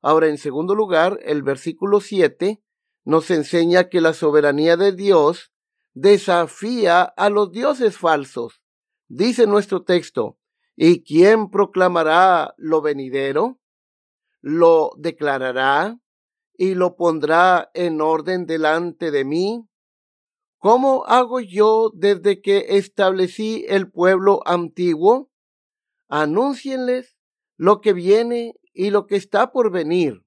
Ahora, 0.07 0.29
en 0.29 0.37
segundo 0.37 0.75
lugar, 0.75 1.19
el 1.23 1.43
versículo 1.43 1.99
7 1.99 2.63
nos 3.07 3.31
enseña 3.31 3.89
que 3.89 4.03
la 4.03 4.13
soberanía 4.13 4.77
de 4.77 4.93
Dios 4.93 5.51
desafía 5.95 7.05
a 7.05 7.31
los 7.31 7.53
dioses 7.53 7.97
falsos. 7.97 8.61
Dice 9.09 9.47
nuestro 9.47 9.83
texto, 9.83 10.37
¿y 10.77 11.03
quién 11.05 11.49
proclamará 11.49 12.53
lo 12.59 12.83
venidero? 12.83 13.59
¿Lo 14.43 14.91
declarará 14.99 15.99
y 16.53 16.75
lo 16.75 16.97
pondrá 16.97 17.71
en 17.73 18.03
orden 18.03 18.45
delante 18.45 19.11
de 19.11 19.25
mí? 19.25 19.67
¿Cómo 20.59 21.07
hago 21.07 21.41
yo 21.41 21.91
desde 21.95 22.43
que 22.43 22.77
establecí 22.77 23.65
el 23.69 23.91
pueblo 23.91 24.43
antiguo? 24.45 25.31
Anúncienles 26.09 27.17
lo 27.57 27.81
que 27.81 27.95
viene 27.95 28.57
y 28.75 28.91
lo 28.91 29.07
que 29.07 29.17
está 29.17 29.53
por 29.53 29.71
venir. 29.71 30.23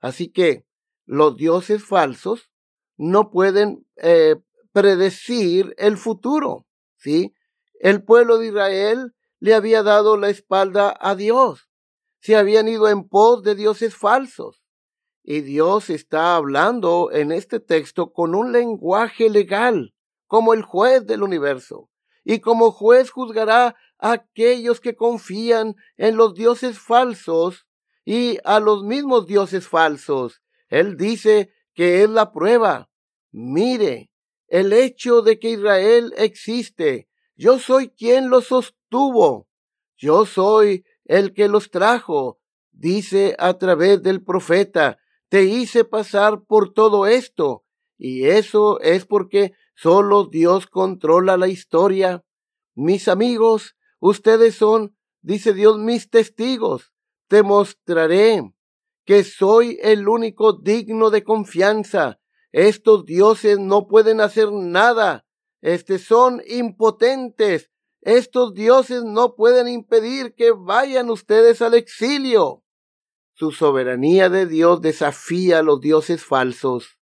Así 0.00 0.28
que 0.28 0.64
los 1.06 1.36
dioses 1.36 1.84
falsos 1.84 2.50
no 2.96 3.30
pueden 3.30 3.86
eh, 3.96 4.36
predecir 4.72 5.74
el 5.78 5.96
futuro, 5.96 6.66
¿sí? 6.96 7.34
El 7.80 8.04
pueblo 8.04 8.38
de 8.38 8.48
Israel 8.48 9.14
le 9.40 9.54
había 9.54 9.82
dado 9.82 10.16
la 10.16 10.28
espalda 10.28 10.96
a 11.00 11.16
Dios. 11.16 11.68
Se 12.20 12.36
habían 12.36 12.68
ido 12.68 12.88
en 12.88 13.08
pos 13.08 13.42
de 13.42 13.56
dioses 13.56 13.96
falsos. 13.96 14.62
Y 15.24 15.40
Dios 15.40 15.90
está 15.90 16.36
hablando 16.36 17.10
en 17.12 17.32
este 17.32 17.58
texto 17.58 18.12
con 18.12 18.34
un 18.34 18.52
lenguaje 18.52 19.30
legal, 19.30 19.94
como 20.26 20.54
el 20.54 20.62
juez 20.62 21.06
del 21.06 21.22
universo. 21.22 21.90
Y 22.24 22.40
como 22.40 22.70
juez 22.70 23.10
juzgará 23.10 23.76
aquellos 24.02 24.80
que 24.80 24.96
confían 24.96 25.76
en 25.96 26.16
los 26.16 26.34
dioses 26.34 26.78
falsos 26.78 27.66
y 28.04 28.38
a 28.44 28.58
los 28.58 28.82
mismos 28.82 29.26
dioses 29.26 29.68
falsos. 29.68 30.42
Él 30.68 30.96
dice 30.96 31.52
que 31.72 32.02
es 32.02 32.10
la 32.10 32.32
prueba. 32.32 32.90
Mire, 33.30 34.10
el 34.48 34.72
hecho 34.72 35.22
de 35.22 35.38
que 35.38 35.50
Israel 35.50 36.12
existe. 36.16 37.08
Yo 37.36 37.60
soy 37.60 37.90
quien 37.90 38.28
lo 38.28 38.40
sostuvo. 38.42 39.48
Yo 39.96 40.26
soy 40.26 40.84
el 41.04 41.32
que 41.32 41.48
los 41.48 41.70
trajo. 41.70 42.40
Dice 42.72 43.36
a 43.38 43.56
través 43.56 44.02
del 44.02 44.22
profeta, 44.22 44.98
te 45.28 45.44
hice 45.44 45.84
pasar 45.84 46.42
por 46.42 46.72
todo 46.72 47.06
esto. 47.06 47.64
Y 47.96 48.24
eso 48.24 48.80
es 48.80 49.06
porque 49.06 49.52
solo 49.76 50.24
Dios 50.24 50.66
controla 50.66 51.36
la 51.36 51.46
historia. 51.46 52.24
Mis 52.74 53.06
amigos, 53.06 53.76
ustedes 54.02 54.56
son, 54.56 54.96
dice 55.22 55.54
Dios, 55.54 55.78
mis 55.78 56.10
testigos. 56.10 56.92
Te 57.28 57.42
mostraré 57.42 58.52
que 59.06 59.24
soy 59.24 59.78
el 59.80 60.08
único 60.08 60.52
digno 60.52 61.10
de 61.10 61.22
confianza. 61.22 62.20
Estos 62.50 63.06
dioses 63.06 63.58
no 63.58 63.86
pueden 63.86 64.20
hacer 64.20 64.52
nada. 64.52 65.24
Este 65.60 65.98
son 65.98 66.42
impotentes. 66.46 67.70
Estos 68.00 68.52
dioses 68.52 69.04
no 69.04 69.36
pueden 69.36 69.68
impedir 69.68 70.34
que 70.34 70.50
vayan 70.50 71.08
ustedes 71.08 71.62
al 71.62 71.74
exilio. 71.74 72.64
Su 73.34 73.52
soberanía 73.52 74.28
de 74.28 74.46
Dios 74.46 74.82
desafía 74.82 75.60
a 75.60 75.62
los 75.62 75.80
dioses 75.80 76.24
falsos. 76.24 76.98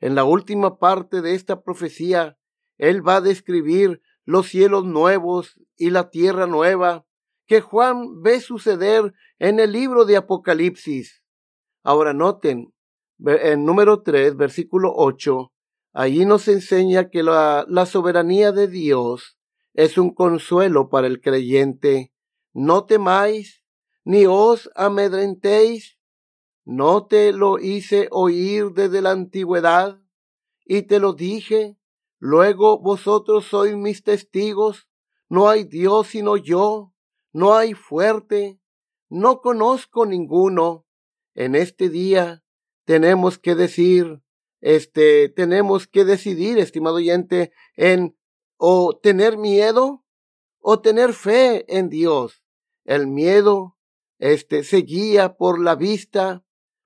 En 0.00 0.16
la 0.16 0.24
última 0.24 0.78
parte 0.78 1.22
de 1.22 1.34
esta 1.34 1.62
profecía, 1.62 2.36
Él 2.78 3.06
va 3.06 3.16
a 3.16 3.20
describir 3.20 4.02
los 4.24 4.48
cielos 4.48 4.84
nuevos 4.84 5.58
y 5.76 5.90
la 5.90 6.10
tierra 6.10 6.46
nueva 6.46 7.06
que 7.46 7.60
Juan 7.60 8.22
ve 8.22 8.40
suceder 8.40 9.12
en 9.38 9.58
el 9.58 9.72
libro 9.72 10.04
de 10.04 10.16
Apocalipsis. 10.16 11.22
Ahora 11.82 12.12
noten, 12.12 12.72
en 13.18 13.64
número 13.64 14.02
3, 14.02 14.36
versículo 14.36 14.92
8, 14.94 15.52
allí 15.92 16.24
nos 16.24 16.46
enseña 16.46 17.10
que 17.10 17.22
la, 17.22 17.64
la 17.68 17.86
soberanía 17.86 18.52
de 18.52 18.68
Dios 18.68 19.36
es 19.74 19.98
un 19.98 20.14
consuelo 20.14 20.88
para 20.88 21.06
el 21.06 21.20
creyente. 21.20 22.12
No 22.52 22.84
temáis, 22.84 23.64
ni 24.04 24.26
os 24.26 24.70
amedrentéis. 24.74 25.98
No 26.64 27.06
te 27.06 27.32
lo 27.32 27.58
hice 27.58 28.08
oír 28.10 28.70
desde 28.72 29.00
la 29.00 29.10
antigüedad, 29.10 30.00
y 30.64 30.82
te 30.82 31.00
lo 31.00 31.14
dije. 31.14 31.79
Luego 32.20 32.78
vosotros 32.78 33.46
sois 33.46 33.74
mis 33.74 34.04
testigos. 34.04 34.86
No 35.28 35.48
hay 35.48 35.64
Dios 35.64 36.06
sino 36.06 36.36
yo. 36.36 36.94
No 37.32 37.56
hay 37.56 37.74
fuerte. 37.74 38.60
No 39.08 39.40
conozco 39.40 40.06
ninguno 40.06 40.86
en 41.34 41.56
este 41.56 41.88
día 41.88 42.44
tenemos 42.84 43.38
que 43.38 43.54
decir, 43.54 44.20
este, 44.60 45.28
tenemos 45.28 45.86
que 45.86 46.04
decidir, 46.04 46.58
estimado 46.58 46.96
oyente, 46.96 47.52
en 47.76 48.16
o 48.56 48.98
tener 48.98 49.38
miedo 49.38 50.04
o 50.58 50.80
tener 50.80 51.12
fe 51.12 51.64
en 51.68 51.88
Dios. 51.88 52.42
El 52.84 53.06
miedo, 53.06 53.78
este, 54.18 54.64
se 54.64 54.78
guía 54.78 55.36
por 55.36 55.60
la 55.60 55.76
vista, 55.76 56.44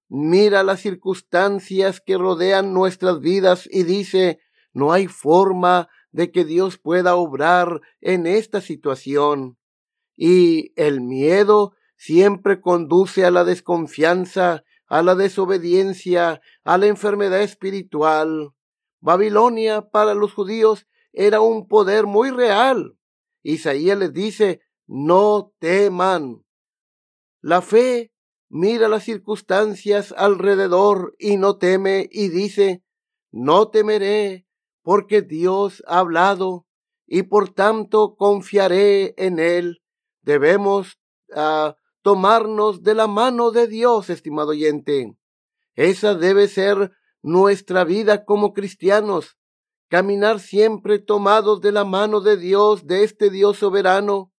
mira 0.09 0.63
las 0.63 0.81
circunstancias 0.81 2.01
que 2.01 2.19
rodean 2.19 2.75
nuestras 2.75 3.21
vidas 3.21 3.67
y 3.73 3.85
dice, 3.85 4.41
no 4.75 4.93
hay 4.93 5.07
forma 5.07 5.89
de 6.11 6.31
que 6.31 6.45
Dios 6.45 6.79
pueda 6.79 7.15
obrar 7.15 7.81
en 8.01 8.27
esta 8.27 8.61
situación. 8.61 9.57
Y 10.17 10.73
el 10.77 11.01
miedo 11.01 11.73
siempre 11.97 12.61
conduce 12.61 13.25
a 13.25 13.31
la 13.31 13.45
desconfianza, 13.45 14.65
a 14.87 15.03
la 15.03 15.15
desobediencia, 15.15 16.41
a 16.65 16.79
la 16.79 16.87
enfermedad 16.87 17.41
espiritual. 17.43 18.51
Babilonia 19.01 19.89
para 19.91 20.15
los 20.15 20.33
judíos 20.35 20.87
era 21.13 21.41
un 21.41 21.69
poder 21.69 22.07
muy 22.07 22.31
real. 22.31 22.97
Isaías 23.43 23.99
les 23.99 24.13
dice, 24.13 24.61
no 24.87 25.53
teman. 25.61 26.45
La 27.41 27.63
fe 27.63 28.13
mira 28.49 28.89
las 28.89 29.05
circunstancias 29.05 30.15
alrededor 30.17 31.15
y 31.19 31.37
no 31.37 31.59
teme 31.59 32.09
y 32.11 32.29
dice, 32.29 32.83
no 33.31 33.69
temeré 33.69 34.44
porque 34.85 35.23
Dios 35.23 35.83
ha 35.89 35.99
hablado 36.01 36.67
y 37.07 37.25
por 37.25 37.53
tanto 37.53 38.17
confiaré 38.17 39.15
en 39.17 39.39
Él. 39.39 39.83
Debemos 40.21 41.01
uh, 41.31 41.73
tomarnos 42.03 42.83
de 42.83 42.95
la 42.95 43.07
mano 43.07 43.51
de 43.51 43.67
Dios, 43.67 44.11
estimado 44.11 44.51
oyente. 44.51 45.17
Esa 45.75 46.15
debe 46.15 46.49
ser 46.49 46.93
nuestra 47.23 47.85
vida 47.85 48.27
como 48.27 48.53
cristianos, 48.53 49.39
caminar 49.89 50.39
siempre 50.39 50.99
tomados 50.99 51.63
de 51.63 51.73
la 51.73 51.85
mano 51.85 52.21
de 52.21 52.37
Dios, 52.37 52.87
de 52.87 53.05
este 53.05 53.31
Dios 53.31 53.57
soberano. 53.57 54.33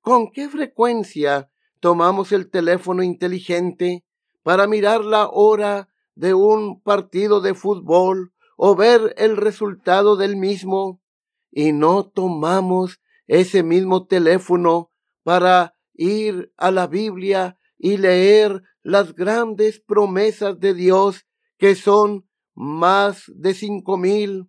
¿Con 0.00 0.30
qué 0.30 0.48
frecuencia 0.48 1.50
tomamos 1.80 2.30
el 2.30 2.50
teléfono 2.50 3.02
inteligente 3.02 4.04
para 4.44 4.68
mirar 4.68 5.04
la 5.04 5.28
hora 5.28 5.88
de 6.14 6.34
un 6.34 6.80
partido 6.80 7.40
de 7.40 7.54
fútbol 7.54 8.31
o 8.64 8.76
ver 8.76 9.12
el 9.16 9.36
resultado 9.36 10.14
del 10.14 10.36
mismo? 10.36 11.02
Y 11.50 11.72
no 11.72 12.04
tomamos 12.08 13.00
ese 13.26 13.64
mismo 13.64 14.06
teléfono 14.06 14.92
para 15.24 15.74
ir 15.94 16.52
a 16.56 16.70
la 16.70 16.86
Biblia 16.86 17.58
y 17.76 17.96
leer 17.96 18.62
las 18.84 19.16
grandes 19.16 19.80
promesas 19.80 20.60
de 20.60 20.74
Dios 20.74 21.26
que 21.58 21.74
son 21.74 22.28
más 22.54 23.24
de 23.34 23.52
cinco 23.54 23.96
mil. 23.96 24.48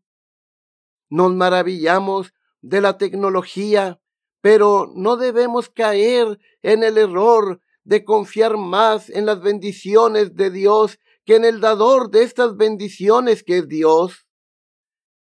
Nos 1.09 1.33
maravillamos 1.33 2.35
de 2.61 2.81
la 2.81 2.99
tecnología, 2.99 3.99
pero 4.41 4.93
no 4.95 5.17
debemos 5.17 5.69
caer 5.69 6.37
en 6.61 6.83
el 6.83 6.99
error 6.99 7.61
de 7.83 8.05
confiar 8.05 8.57
más 8.57 9.09
en 9.09 9.25
las 9.25 9.41
bendiciones 9.41 10.35
de 10.35 10.51
Dios 10.51 10.99
que 11.25 11.35
en 11.35 11.45
el 11.45 11.59
dador 11.59 12.09
de 12.09 12.23
estas 12.23 12.55
bendiciones 12.57 13.43
que 13.43 13.59
es 13.59 13.67
Dios. 13.67 14.27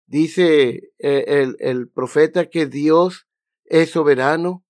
Dice 0.06 0.92
eh, 0.98 1.24
el, 1.26 1.56
el 1.58 1.88
profeta 1.90 2.46
que 2.46 2.66
Dios 2.66 3.26
es 3.64 3.90
soberano 3.90 4.64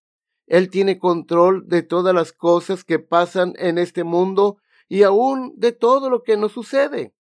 él 0.48 0.70
tiene 0.70 0.98
control 0.98 1.68
de 1.68 1.82
todas 1.82 2.14
las 2.14 2.32
cosas 2.32 2.82
que 2.82 2.98
pasan 2.98 3.52
en 3.58 3.76
este 3.78 4.02
mundo 4.02 4.56
y 4.88 5.02
aún 5.02 5.52
de 5.56 5.72
todo 5.72 6.08
lo 6.08 6.22
que 6.22 6.36
nos 6.36 6.52
sucede. 6.52 7.14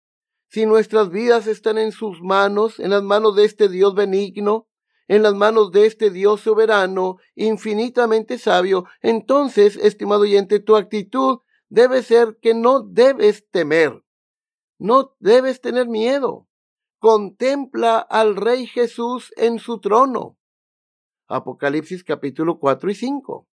Si 0.51 0.67
nuestras 0.67 1.09
vidas 1.09 1.47
están 1.47 1.79
en 1.79 1.91
sus 1.91 2.21
manos, 2.21 2.79
en 2.79 2.91
las 2.91 3.03
manos 3.03 3.35
de 3.35 3.47
este 3.47 3.69
Dios 3.69 3.95
benigno, 3.95 4.69
en 5.09 5.23
las 5.23 5.35
manos 5.35 5.73
de 5.73 5.87
este 5.87 6.11
Dios 6.11 6.43
soberano, 6.43 7.17
infinitamente 7.35 8.39
sabio, 8.39 8.85
entonces, 9.01 9.77
estimado 9.77 10.23
oyente, 10.23 10.61
tu 10.61 10.77
actitud 10.77 11.39
debe 11.69 12.03
ser 12.03 12.39
que 12.41 12.55
no 12.55 12.81
debes 12.81 13.49
temer, 13.51 14.05
no 14.79 15.15
debes 15.19 15.61
tener 15.61 15.89
miedo. 15.89 16.49
Contempla 16.99 17.99
al 17.99 18.37
Rey 18.37 18.67
Jesús 18.67 19.33
en 19.37 19.59
su 19.59 19.79
trono. 19.79 20.39
Apocalipsis 21.29 22.03
capítulo 22.03 22.59
4 22.59 22.91
y 22.91 22.95
5. 22.95 23.47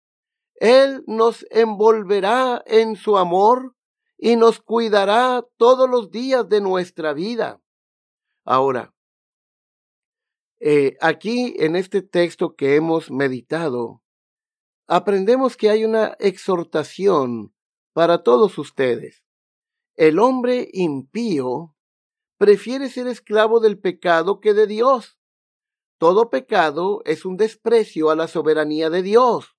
Él 0.55 1.03
nos 1.07 1.46
envolverá 1.51 2.62
en 2.66 2.96
su 2.96 3.16
amor 3.16 3.75
y 4.18 4.37
nos 4.37 4.61
cuidará 4.61 5.44
todos 5.57 5.88
los 5.88 6.11
días 6.11 6.49
de 6.49 6.61
nuestra 6.61 7.12
vida. 7.12 7.61
Ahora, 8.44 8.94
eh, 10.61 10.96
aquí 11.01 11.55
en 11.59 11.75
este 11.75 12.03
texto 12.03 12.55
que 12.55 12.77
hemos 12.77 13.11
meditado, 13.11 14.03
aprendemos 14.87 15.57
que 15.57 15.70
hay 15.70 15.85
una 15.85 16.16
exhortación 16.18 17.55
para 17.92 18.22
todos 18.22 18.59
ustedes. 18.59 19.24
El 19.96 20.18
hombre 20.18 20.68
impío 20.72 21.74
prefiere 22.38 22.88
ser 22.88 23.07
esclavo 23.07 23.61
del 23.61 23.79
pecado 23.79 24.40
que 24.40 24.55
de 24.55 24.66
Dios. 24.66 25.18
Todo 25.98 26.31
pecado 26.31 27.03
es 27.05 27.26
un 27.26 27.37
desprecio 27.37 28.11
a 28.11 28.16
la 28.16 28.26
soberanía 28.26 28.88
de 28.88 29.03
Dios. 29.03 29.57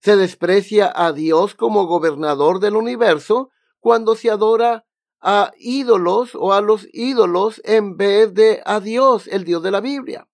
Se 0.00 0.16
desprecia 0.16 0.92
a 0.94 1.12
Dios 1.12 1.54
como 1.54 1.86
gobernador 1.86 2.60
del 2.60 2.76
universo 2.76 3.50
cuando 3.80 4.16
se 4.16 4.30
adora 4.30 4.84
a 5.22 5.52
ídolos 5.56 6.34
o 6.34 6.52
a 6.52 6.60
los 6.60 6.86
ídolos 6.92 7.62
en 7.64 7.96
vez 7.96 8.34
de 8.34 8.60
a 8.66 8.80
Dios, 8.80 9.26
el 9.28 9.44
Dios 9.44 9.62
de 9.62 9.70
la 9.70 9.80
Biblia. 9.80 10.28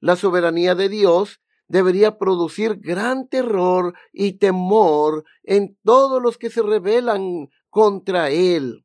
La 0.00 0.16
soberanía 0.16 0.74
de 0.74 0.88
Dios 0.88 1.42
debería 1.70 2.18
producir 2.18 2.80
gran 2.80 3.28
terror 3.28 3.94
y 4.12 4.38
temor 4.38 5.24
en 5.44 5.78
todos 5.84 6.20
los 6.20 6.36
que 6.36 6.50
se 6.50 6.62
rebelan 6.62 7.48
contra 7.68 8.30
Él. 8.30 8.84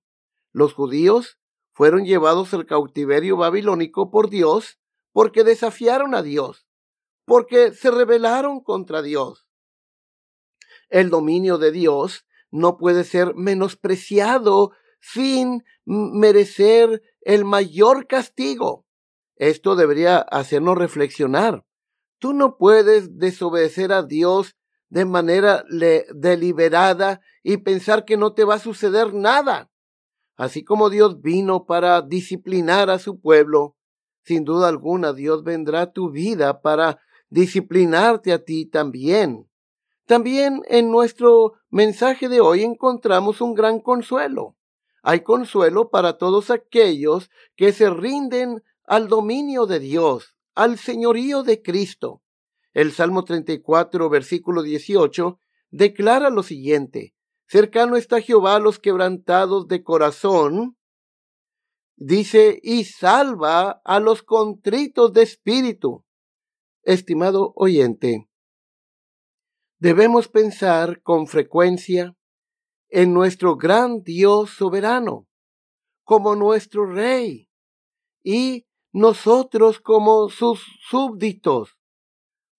Los 0.52 0.76
judíos 0.76 1.39
fueron 1.74 2.06
llevados 2.06 2.54
al 2.54 2.67
cautiverio 2.67 3.38
babilónico 3.38 4.12
por 4.12 4.30
Dios 4.30 4.80
porque 5.12 5.43
desafiaron 5.43 6.13
a 6.13 6.21
Dios, 6.21 6.67
porque 7.26 7.74
se 7.74 7.89
rebelaron 7.89 8.60
contra 8.62 9.02
Dios. 9.02 9.48
El 10.89 11.10
dominio 11.10 11.58
de 11.58 11.71
Dios 11.71 12.28
no 12.52 12.78
puede 12.78 13.04
ser 13.04 13.34
menospreciado 13.34 14.74
sin 15.02 15.63
merecer 15.86 17.02
el 17.21 17.45
mayor 17.45 18.06
castigo. 18.06 18.86
Esto 19.38 19.76
debería 19.76 20.19
hacernos 20.19 20.78
reflexionar. 20.78 21.65
Tú 22.19 22.34
no 22.34 22.58
puedes 22.58 23.17
desobedecer 23.17 23.91
a 23.91 24.04
Dios 24.04 24.56
de 24.89 25.06
manera 25.06 25.63
deliberada 26.13 27.21
y 27.43 27.58
pensar 27.58 28.06
que 28.06 28.17
no 28.17 28.34
te 28.34 28.43
va 28.43 28.56
a 28.56 28.60
suceder 28.60 29.13
nada. 29.13 29.69
Así 30.38 30.63
como 30.63 30.89
Dios 30.89 31.21
vino 31.21 31.65
para 31.65 32.01
disciplinar 32.01 32.89
a 32.89 32.99
su 32.99 33.19
pueblo, 33.19 33.75
sin 34.23 34.43
duda 34.43 34.67
alguna 34.67 35.13
Dios 35.13 35.43
vendrá 35.43 35.82
a 35.82 35.91
tu 35.91 36.12
vida 36.12 36.62
para 36.62 36.99
disciplinarte 37.30 38.34
a 38.34 38.43
ti 38.43 38.65
también. 38.65 39.49
También 40.06 40.62
en 40.67 40.91
nuestro 40.91 41.54
mensaje 41.69 42.30
de 42.30 42.41
hoy 42.41 42.63
encontramos 42.63 43.41
un 43.41 43.54
gran 43.56 43.80
consuelo. 43.80 44.56
Hay 45.01 45.21
consuelo 45.21 45.89
para 45.89 46.17
todos 46.17 46.49
aquellos 46.49 47.30
que 47.56 47.71
se 47.71 47.89
rinden 47.89 48.63
al 48.86 49.08
dominio 49.08 49.65
de 49.65 49.80
Dios, 49.80 50.35
al 50.56 50.80
señorío 50.80 51.44
de 51.44 51.62
Cristo. 51.62 52.22
El 52.74 52.91
Salmo 52.91 53.24
34, 53.24 54.10
versículo 54.10 54.63
18, 54.63 55.39
declara 55.70 56.30
lo 56.30 56.44
siguiente, 56.44 57.13
cercano 57.48 57.98
está 57.98 58.22
Jehová 58.22 58.56
a 58.56 58.60
los 58.60 58.80
quebrantados 58.80 59.68
de 59.68 59.84
corazón, 59.84 60.78
dice, 61.96 62.60
y 62.63 62.86
salva 62.86 63.82
a 63.84 64.00
los 64.00 64.24
contritos 64.24 65.13
de 65.13 65.24
espíritu. 65.24 66.04
Estimado 66.84 67.54
oyente, 67.56 68.30
debemos 69.80 70.28
pensar 70.28 71.02
con 71.02 71.28
frecuencia 71.28 72.15
en 72.89 73.13
nuestro 73.13 73.56
gran 73.56 74.04
Dios 74.04 74.52
soberano, 74.52 75.28
como 76.04 76.36
nuestro 76.36 76.86
Rey, 76.86 77.50
y 78.24 78.68
nosotros 78.96 79.82
como 79.82 80.30
sus 80.30 80.64
súbditos. 80.90 81.78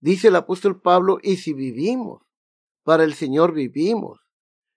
Dice 0.01 0.29
el 0.29 0.37
apóstol 0.37 0.83
Pablo, 0.83 1.19
y 1.23 1.37
si 1.37 1.55
vivimos, 1.55 2.25
para 2.83 3.05
el 3.05 3.15
Señor 3.15 3.55
vivimos, 3.55 4.21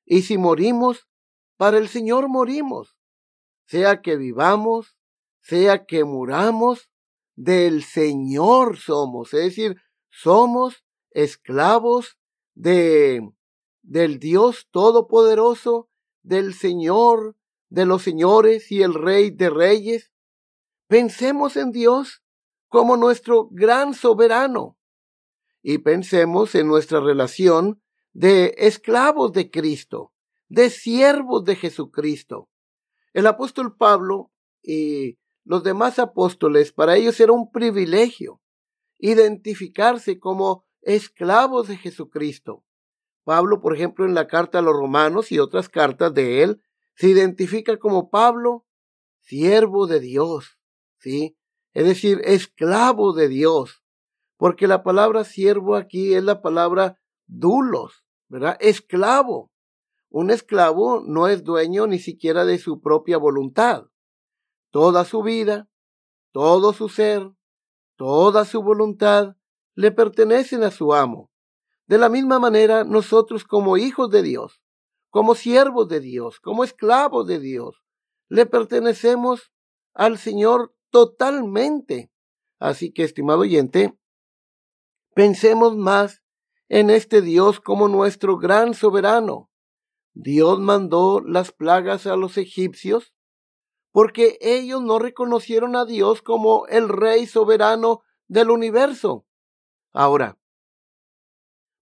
y 0.05 0.21
si 0.21 0.37
morimos, 0.37 1.09
para 1.57 1.77
el 1.77 1.89
Señor 1.89 2.29
morimos. 2.29 2.95
Sea 3.65 4.01
que 4.01 4.15
vivamos, 4.15 4.95
sea 5.41 5.85
que 5.85 6.05
muramos, 6.05 6.89
del 7.35 7.83
Señor 7.83 8.77
somos, 8.77 9.33
es 9.33 9.43
decir, 9.43 9.81
somos 10.09 10.85
esclavos 11.11 12.17
de 12.55 13.21
del 13.81 14.19
Dios 14.19 14.69
Todopoderoso, 14.71 15.89
del 16.23 16.53
Señor 16.53 17.35
de 17.67 17.85
los 17.85 18.01
señores 18.01 18.71
y 18.71 18.81
el 18.81 18.93
Rey 18.93 19.29
de 19.29 19.49
reyes. 19.49 20.13
Pensemos 20.89 21.55
en 21.55 21.71
Dios 21.71 22.23
como 22.67 22.97
nuestro 22.97 23.47
gran 23.51 23.93
soberano 23.93 24.75
y 25.61 25.77
pensemos 25.77 26.55
en 26.55 26.67
nuestra 26.67 26.99
relación 26.99 27.79
de 28.11 28.55
esclavos 28.57 29.31
de 29.31 29.51
Cristo, 29.51 30.13
de 30.47 30.71
siervos 30.71 31.45
de 31.45 31.57
Jesucristo. 31.57 32.49
El 33.13 33.27
apóstol 33.27 33.77
Pablo 33.77 34.31
y 34.63 35.19
los 35.43 35.63
demás 35.63 35.99
apóstoles, 35.99 36.73
para 36.73 36.95
ellos 36.95 37.19
era 37.19 37.33
un 37.33 37.51
privilegio 37.51 38.41
identificarse 38.97 40.17
como 40.17 40.65
esclavos 40.81 41.67
de 41.67 41.77
Jesucristo. 41.77 42.65
Pablo, 43.23 43.61
por 43.61 43.75
ejemplo, 43.75 44.05
en 44.05 44.15
la 44.15 44.25
carta 44.25 44.57
a 44.57 44.63
los 44.63 44.73
romanos 44.73 45.31
y 45.31 45.37
otras 45.37 45.69
cartas 45.69 46.15
de 46.15 46.41
él, 46.41 46.63
se 46.95 47.09
identifica 47.09 47.77
como 47.77 48.09
Pablo, 48.09 48.65
siervo 49.19 49.85
de 49.85 49.99
Dios, 49.99 50.58
¿sí? 50.99 51.37
Es 51.73 51.85
decir, 51.85 52.21
esclavo 52.23 53.13
de 53.13 53.27
Dios, 53.27 53.83
porque 54.37 54.67
la 54.67 54.83
palabra 54.83 55.23
siervo 55.23 55.75
aquí 55.75 56.13
es 56.13 56.23
la 56.23 56.41
palabra 56.41 56.99
dulos, 57.27 58.05
¿verdad? 58.27 58.57
Esclavo. 58.59 59.51
Un 60.09 60.31
esclavo 60.31 61.01
no 61.05 61.27
es 61.27 61.43
dueño 61.43 61.85
ni 61.85 61.99
siquiera 61.99 62.45
de 62.45 62.57
su 62.57 62.81
propia 62.81 63.17
voluntad. 63.17 63.85
Toda 64.71 65.05
su 65.05 65.21
vida, 65.21 65.69
todo 66.31 66.73
su 66.73 66.89
ser, 66.89 67.31
toda 67.95 68.45
su 68.45 68.63
voluntad 68.63 69.35
le 69.75 69.91
pertenecen 69.91 70.63
a 70.63 70.71
su 70.71 70.93
amo. 70.93 71.29
De 71.85 71.97
la 71.97 72.09
misma 72.09 72.39
manera, 72.39 72.83
nosotros 72.83 73.43
como 73.43 73.77
hijos 73.77 74.09
de 74.09 74.23
Dios, 74.23 74.61
como 75.09 75.35
siervos 75.35 75.87
de 75.89 75.99
Dios, 75.99 76.39
como 76.39 76.63
esclavos 76.63 77.27
de 77.27 77.39
Dios, 77.39 77.83
le 78.27 78.45
pertenecemos 78.45 79.51
al 79.93 80.17
Señor 80.17 80.73
totalmente. 80.89 82.11
Así 82.59 82.91
que, 82.91 83.03
estimado 83.03 83.39
oyente, 83.39 83.97
pensemos 85.13 85.75
más 85.77 86.21
en 86.67 86.89
este 86.89 87.21
Dios 87.21 87.59
como 87.59 87.87
nuestro 87.87 88.37
gran 88.37 88.73
soberano. 88.73 89.49
Dios 90.13 90.59
mandó 90.59 91.21
las 91.21 91.51
plagas 91.51 92.05
a 92.05 92.15
los 92.15 92.37
egipcios 92.37 93.13
porque 93.91 94.37
ellos 94.41 94.81
no 94.81 94.99
reconocieron 94.99 95.75
a 95.75 95.85
Dios 95.85 96.21
como 96.21 96.67
el 96.67 96.89
Rey 96.89 97.25
soberano 97.25 98.01
del 98.27 98.51
universo. 98.51 99.25
Ahora, 99.91 100.37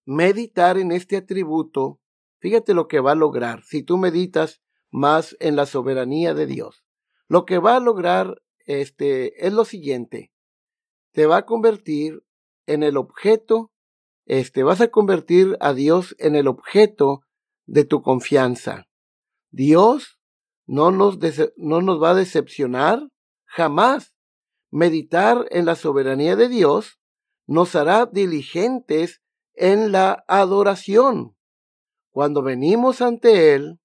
meditar 0.06 0.78
en 0.78 0.92
este 0.92 1.18
atributo, 1.18 2.00
fíjate 2.40 2.74
lo 2.74 2.88
que 2.88 3.02
va 3.02 3.12
a 3.12 3.16
lograr 3.16 3.64
si 3.64 3.84
tú 3.84 3.98
meditas 3.98 4.62
más 4.90 5.36
en 5.40 5.56
la 5.56 5.66
soberanía 5.66 6.34
de 6.34 6.46
Dios. 6.46 6.86
Lo 7.28 7.46
que 7.46 7.60
va 7.60 7.76
a 7.76 7.82
lograr 7.82 8.42
este 8.68 9.48
es 9.48 9.54
lo 9.54 9.66
siguiente. 9.66 10.32
Te 11.14 11.26
va 11.26 11.38
a 11.38 11.46
convertir 11.46 12.24
en 12.68 12.84
el 12.84 12.98
objeto, 12.98 13.72
este 14.26 14.64
vas 14.64 14.82
a 14.82 14.90
convertir 14.90 15.58
a 15.62 15.74
Dios 15.74 16.16
en 16.20 16.36
el 16.36 16.48
objeto 16.48 17.22
de 17.66 17.86
tu 17.86 18.02
confianza. 18.02 18.88
Dios 19.50 20.20
no 20.66 20.92
nos, 20.92 21.18
no 21.56 21.82
nos 21.82 22.04
va 22.04 22.12
a 22.12 22.16
decepcionar 22.16 23.10
jamás. 23.46 24.14
Meditar 24.70 25.48
en 25.52 25.66
la 25.66 25.76
soberanía 25.76 26.36
de 26.36 26.50
Dios 26.50 27.00
nos 27.46 27.74
hará 27.76 28.06
diligentes 28.06 29.22
en 29.54 29.94
la 29.94 30.26
adoración. 30.28 31.38
Cuando 32.12 32.42
venimos 32.42 33.02
ante 33.02 33.54
Él, 33.54 33.80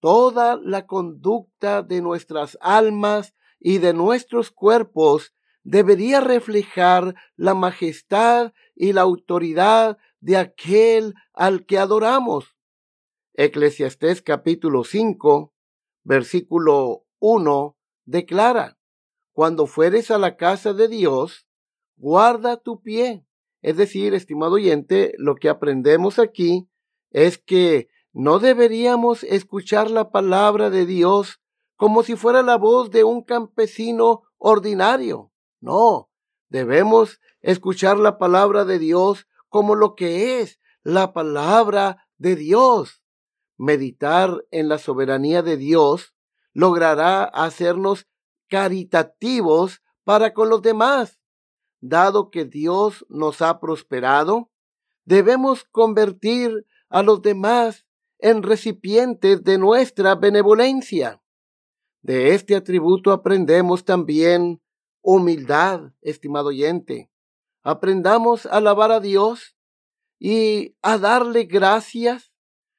toda 0.00 0.56
la 0.56 0.86
conducta 0.86 1.82
de 1.82 2.00
nuestras 2.00 2.56
almas 2.62 3.34
y 3.60 3.78
de 3.78 3.92
nuestros 3.92 4.50
cuerpos 4.50 5.34
debería 5.62 6.20
reflejar 6.20 7.14
la 7.36 7.54
majestad 7.54 8.52
y 8.74 8.92
la 8.94 9.02
autoridad 9.02 9.98
de 10.20 10.38
aquel 10.38 11.14
al 11.34 11.66
que 11.66 11.78
adoramos. 11.78 12.56
Eclesiastés 13.34 14.22
capítulo 14.22 14.84
5, 14.84 15.52
versículo 16.02 17.04
1 17.18 17.76
declara, 18.06 18.78
Cuando 19.32 19.66
fueres 19.66 20.10
a 20.10 20.18
la 20.18 20.36
casa 20.36 20.72
de 20.72 20.88
Dios, 20.88 21.46
guarda 21.96 22.56
tu 22.56 22.80
pie, 22.82 23.24
es 23.62 23.76
decir, 23.76 24.14
estimado 24.14 24.54
oyente, 24.54 25.14
lo 25.18 25.36
que 25.36 25.50
aprendemos 25.50 26.18
aquí 26.18 26.68
es 27.10 27.38
que 27.38 27.88
no 28.12 28.38
deberíamos 28.38 29.22
escuchar 29.24 29.90
la 29.90 30.10
palabra 30.10 30.70
de 30.70 30.86
Dios 30.86 31.40
como 31.80 32.02
si 32.02 32.14
fuera 32.14 32.42
la 32.42 32.58
voz 32.58 32.90
de 32.90 33.04
un 33.04 33.22
campesino 33.22 34.24
ordinario. 34.36 35.32
No, 35.60 36.10
debemos 36.50 37.22
escuchar 37.40 37.96
la 37.96 38.18
palabra 38.18 38.66
de 38.66 38.78
Dios 38.78 39.26
como 39.48 39.74
lo 39.74 39.94
que 39.94 40.40
es 40.40 40.60
la 40.82 41.14
palabra 41.14 42.06
de 42.18 42.36
Dios. 42.36 43.02
Meditar 43.56 44.44
en 44.50 44.68
la 44.68 44.76
soberanía 44.76 45.40
de 45.40 45.56
Dios 45.56 46.14
logrará 46.52 47.24
hacernos 47.24 48.06
caritativos 48.50 49.80
para 50.04 50.34
con 50.34 50.50
los 50.50 50.60
demás 50.60 51.18
dado 51.80 52.30
que 52.30 52.44
Dios 52.44 53.06
nos 53.08 53.40
ha 53.40 53.58
prosperado, 53.58 54.50
debemos 55.06 55.64
convertir 55.64 56.66
a 56.90 57.02
los 57.02 57.22
demás 57.22 57.86
en 58.18 58.42
recipientes 58.42 59.42
de 59.44 59.56
nuestra 59.56 60.14
benevolencia. 60.14 61.22
De 62.02 62.34
este 62.34 62.56
atributo 62.56 63.12
aprendemos 63.12 63.84
también 63.84 64.60
humildad, 65.02 65.92
estimado 66.00 66.48
oyente. 66.48 67.10
Aprendamos 67.62 68.46
a 68.46 68.56
alabar 68.56 68.90
a 68.90 69.00
Dios 69.00 69.56
y 70.18 70.76
a 70.82 70.98
darle 70.98 71.44
gracias. 71.44 72.32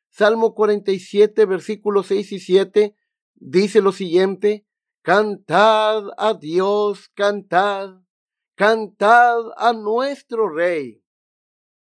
Salmo 0.10 0.54
47, 0.56 1.46
versículos 1.46 2.08
6 2.08 2.32
y 2.34 2.40
7 2.40 2.96
dice 3.36 3.82
lo 3.82 3.92
siguiente, 3.92 4.66
Cantad 5.04 6.10
a 6.18 6.36
Dios, 6.36 7.10
cantad 7.16 8.02
Cantad 8.56 9.40
a 9.58 9.74
nuestro 9.74 10.48
Rey. 10.48 11.04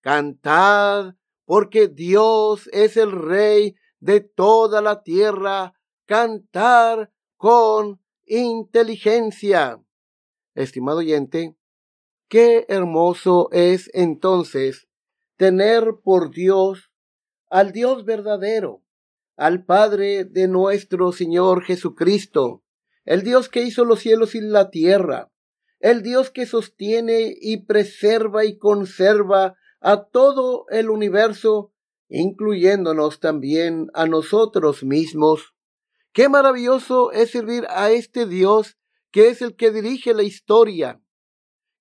Cantad 0.01 1.15
porque 1.45 1.87
Dios 1.87 2.69
es 2.73 2.97
el 2.97 3.13
Rey 3.13 3.75
de 4.01 4.19
toda 4.19 4.81
la 4.81 5.01
tierra. 5.01 5.73
Cantar 6.05 7.09
con 7.37 8.01
inteligencia. 8.25 9.81
Estimado 10.55 10.99
oyente, 10.99 11.55
qué 12.27 12.65
hermoso 12.67 13.49
es 13.51 13.89
entonces 13.93 14.87
tener 15.37 15.99
por 16.03 16.31
Dios 16.31 16.91
al 17.49 17.71
Dios 17.71 18.03
verdadero, 18.03 18.83
al 19.37 19.63
Padre 19.63 20.25
de 20.25 20.47
nuestro 20.47 21.11
Señor 21.11 21.63
Jesucristo, 21.63 22.63
el 23.05 23.21
Dios 23.23 23.47
que 23.47 23.61
hizo 23.61 23.85
los 23.85 23.99
cielos 23.99 24.35
y 24.35 24.41
la 24.41 24.69
tierra, 24.69 25.31
el 25.79 26.01
Dios 26.01 26.31
que 26.31 26.45
sostiene 26.45 27.35
y 27.39 27.65
preserva 27.65 28.43
y 28.45 28.57
conserva 28.57 29.55
a 29.79 30.05
todo 30.05 30.65
el 30.69 30.89
universo, 30.89 31.71
incluyéndonos 32.09 33.19
también 33.19 33.89
a 33.93 34.07
nosotros 34.07 34.83
mismos. 34.83 35.53
Qué 36.17 36.29
maravilloso 36.29 37.11
es 37.11 37.29
servir 37.29 37.67
a 37.69 37.91
este 37.91 38.25
Dios 38.25 38.75
que 39.11 39.29
es 39.29 39.43
el 39.43 39.55
que 39.55 39.69
dirige 39.69 40.15
la 40.15 40.23
historia. 40.23 40.99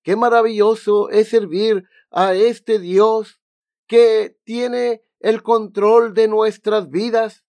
Qué 0.03 0.15
maravilloso 0.15 1.09
es 1.09 1.29
servir 1.29 1.89
a 2.11 2.35
este 2.35 2.77
Dios 2.77 3.41
que 3.87 4.37
tiene 4.43 5.01
el 5.21 5.41
control 5.41 6.13
de 6.13 6.27
nuestras 6.27 6.91
vidas 6.91 7.45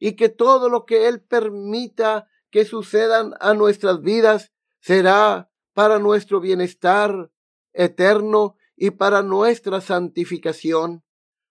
y 0.00 0.16
que 0.16 0.30
todo 0.30 0.68
lo 0.68 0.84
que 0.84 1.06
Él 1.06 1.22
permita 1.22 2.26
que 2.50 2.64
sucedan 2.64 3.34
a 3.38 3.54
nuestras 3.54 4.00
vidas 4.00 4.50
será 4.80 5.48
para 5.74 6.00
nuestro 6.00 6.40
bienestar 6.40 7.30
eterno 7.72 8.56
y 8.74 8.90
para 8.90 9.22
nuestra 9.22 9.80
santificación. 9.80 11.04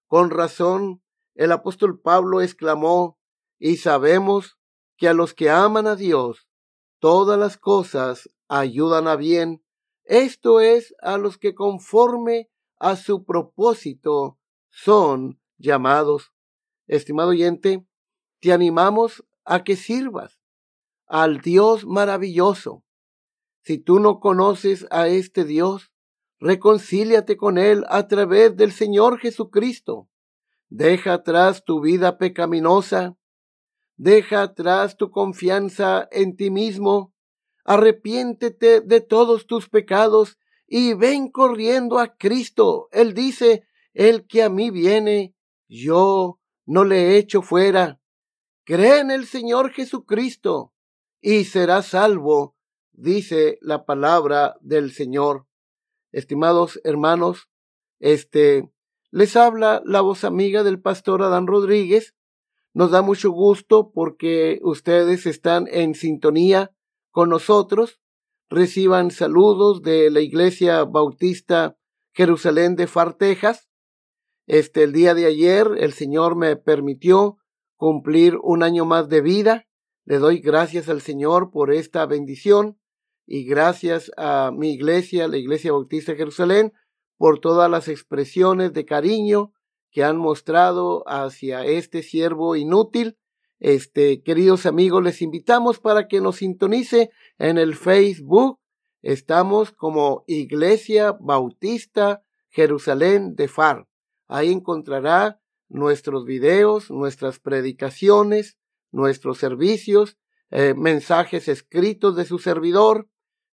Con 0.08 0.32
razón, 0.32 1.01
el 1.36 1.54
apóstol 1.54 2.01
Pablo 2.01 2.41
exclamó, 2.41 3.17
y 3.58 3.77
sabemos 3.77 4.58
que 5.01 5.07
a 5.07 5.15
los 5.15 5.33
que 5.33 5.49
aman 5.49 5.87
a 5.87 5.95
Dios, 5.95 6.47
todas 6.99 7.39
las 7.39 7.57
cosas 7.57 8.29
ayudan 8.47 9.07
a 9.07 9.15
bien, 9.15 9.63
esto 10.03 10.59
es 10.59 10.93
a 11.01 11.17
los 11.17 11.39
que 11.39 11.55
conforme 11.55 12.51
a 12.77 12.95
su 12.95 13.25
propósito 13.25 14.37
son 14.69 15.41
llamados. 15.57 16.31
Estimado 16.85 17.29
oyente, 17.29 17.83
te 18.41 18.53
animamos 18.53 19.25
a 19.43 19.63
que 19.63 19.75
sirvas 19.75 20.39
al 21.07 21.41
Dios 21.41 21.83
maravilloso. 21.83 22.83
Si 23.63 23.79
tú 23.79 23.99
no 23.99 24.19
conoces 24.19 24.85
a 24.91 25.07
este 25.07 25.45
Dios, 25.45 25.91
reconcíliate 26.39 27.37
con 27.37 27.57
Él 27.57 27.85
a 27.89 28.07
través 28.07 28.55
del 28.55 28.71
Señor 28.71 29.17
Jesucristo. 29.17 30.11
Deja 30.69 31.13
atrás 31.13 31.65
tu 31.65 31.81
vida 31.81 32.19
pecaminosa, 32.19 33.17
deja 34.01 34.41
atrás 34.41 34.97
tu 34.97 35.11
confianza 35.11 36.07
en 36.11 36.35
ti 36.35 36.49
mismo, 36.49 37.13
arrepiéntete 37.63 38.81
de 38.81 38.99
todos 38.99 39.45
tus 39.45 39.69
pecados 39.69 40.39
y 40.65 40.95
ven 40.95 41.29
corriendo 41.29 41.99
a 41.99 42.17
Cristo. 42.17 42.87
Él 42.91 43.13
dice, 43.13 43.63
el 43.93 44.25
que 44.25 44.41
a 44.41 44.49
mí 44.49 44.71
viene, 44.71 45.35
yo 45.67 46.39
no 46.65 46.83
le 46.83 47.17
echo 47.17 47.43
fuera. 47.43 48.01
Cree 48.63 49.01
en 49.01 49.11
el 49.11 49.27
Señor 49.27 49.71
Jesucristo 49.71 50.73
y 51.21 51.43
será 51.43 51.83
salvo, 51.83 52.55
dice 52.93 53.59
la 53.61 53.85
palabra 53.85 54.57
del 54.61 54.93
Señor. 54.93 55.45
Estimados 56.11 56.81
hermanos, 56.83 57.49
este 57.99 58.67
les 59.11 59.35
habla 59.35 59.83
la 59.85 60.01
voz 60.01 60.23
amiga 60.23 60.63
del 60.63 60.81
pastor 60.81 61.21
Adán 61.21 61.45
Rodríguez. 61.45 62.15
Nos 62.73 62.91
da 62.91 63.01
mucho 63.01 63.31
gusto 63.31 63.91
porque 63.91 64.60
ustedes 64.63 65.25
están 65.25 65.67
en 65.69 65.93
sintonía 65.93 66.71
con 67.12 67.29
nosotros. 67.29 67.99
Reciban 68.49 69.12
saludos 69.12 69.81
de 69.81 70.10
la 70.10 70.21
Iglesia 70.21 70.86
Bautista 70.86 71.75
Jerusalén 72.13 72.77
de 72.77 72.88
Fartejas. 72.88 73.69
Este, 74.47 74.84
el 74.84 74.93
día 74.93 75.13
de 75.13 75.25
ayer 75.25 75.67
el 75.79 75.91
Señor 75.91 76.38
me 76.38 76.55
permitió 76.55 77.38
cumplir 77.75 78.38
un 78.41 78.63
año 78.63 78.86
más 78.86 79.10
de 79.10 79.21
vida. 79.21 79.65
Le 80.05 80.19
doy 80.19 80.39
gracias 80.39 80.88
al 80.88 81.01
Señor 81.01 81.51
por 81.51 81.73
esta 81.73 82.05
bendición 82.05 82.79
y 83.27 83.43
gracias 83.43 84.12
a 84.15 84.51
mi 84.53 84.71
iglesia, 84.71 85.27
la 85.27 85.38
Iglesia 85.38 85.73
Bautista 85.73 86.15
Jerusalén, 86.15 86.73
por 87.17 87.39
todas 87.39 87.69
las 87.69 87.88
expresiones 87.88 88.73
de 88.73 88.86
cariño 88.86 89.51
que 89.91 90.04
han 90.04 90.17
mostrado 90.17 91.04
hacia 91.06 91.65
este 91.65 92.01
siervo 92.01 92.56
inútil. 92.56 93.17
Este, 93.60 94.23
queridos 94.23 94.65
amigos, 94.65 95.04
les 95.04 95.21
invitamos 95.21 95.80
para 95.80 96.08
que 96.08 96.21
nos 96.21 96.38
sintonice 96.38 97.12
en 97.38 97.58
el 97.58 97.75
Facebook. 97.75 98.60
Estamos 99.01 99.71
como 99.71 100.23
Iglesia 100.27 101.12
Bautista 101.19 102.23
Jerusalén 102.49 103.36
de 103.36 103.47
Far. 103.47 103.88
Ahí 104.27 104.51
encontrará 104.51 105.39
nuestros 105.67 106.25
videos, 106.25 106.89
nuestras 106.89 107.39
predicaciones, 107.39 108.58
nuestros 108.91 109.38
servicios, 109.38 110.17
eh, 110.49 110.73
mensajes 110.73 111.47
escritos 111.47 112.15
de 112.15 112.25
su 112.25 112.39
servidor. 112.39 113.08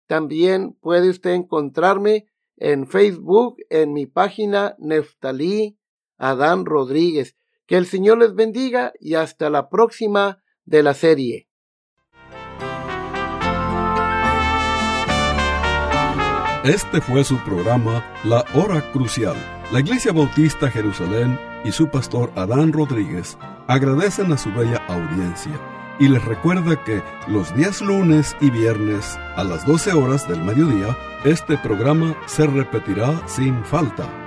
También 0.08 0.74
puede 0.74 1.10
usted 1.10 1.32
encontrarme 1.32 2.28
en 2.58 2.88
Facebook, 2.88 3.58
en 3.70 3.94
mi 3.94 4.06
página 4.06 4.76
Neftalí 4.80 5.78
Adán 6.18 6.66
Rodríguez. 6.66 7.36
Que 7.66 7.78
el 7.78 7.86
Señor 7.86 8.20
les 8.20 8.34
bendiga 8.34 8.94
y 9.00 9.16
hasta 9.16 9.50
la 9.50 9.70
próxima 9.70 10.42
de 10.66 10.84
la 10.84 10.94
serie. 10.94 11.50
Este 16.64 17.02
fue 17.02 17.24
su 17.24 17.38
programa 17.46 18.06
La 18.24 18.44
Hora 18.54 18.82
Crucial 18.92 19.38
la 19.72 19.82
Iglesia 19.82 20.14
Bautista 20.14 20.72
Jerusalén 20.72 21.38
y 21.66 21.74
su 21.74 21.90
pastor 21.90 22.32
Adán 22.36 22.72
Rodríguez 22.72 23.38
agradecen 23.68 24.32
a 24.32 24.38
su 24.38 24.50
bella 24.54 24.78
audiencia 24.88 25.60
y 26.00 26.08
les 26.08 26.24
recuerda 26.24 26.82
que 26.86 27.04
los 27.28 27.54
días 27.54 27.82
lunes 27.82 28.38
y 28.40 28.50
viernes 28.50 29.18
a 29.36 29.44
las 29.44 29.66
12 29.66 29.92
horas 29.92 30.26
del 30.26 30.42
mediodía 30.42 30.98
este 31.26 31.58
programa 31.58 32.16
se 32.28 32.48
repetirá 32.48 33.28
sin 33.28 33.62
falta. 33.66 34.27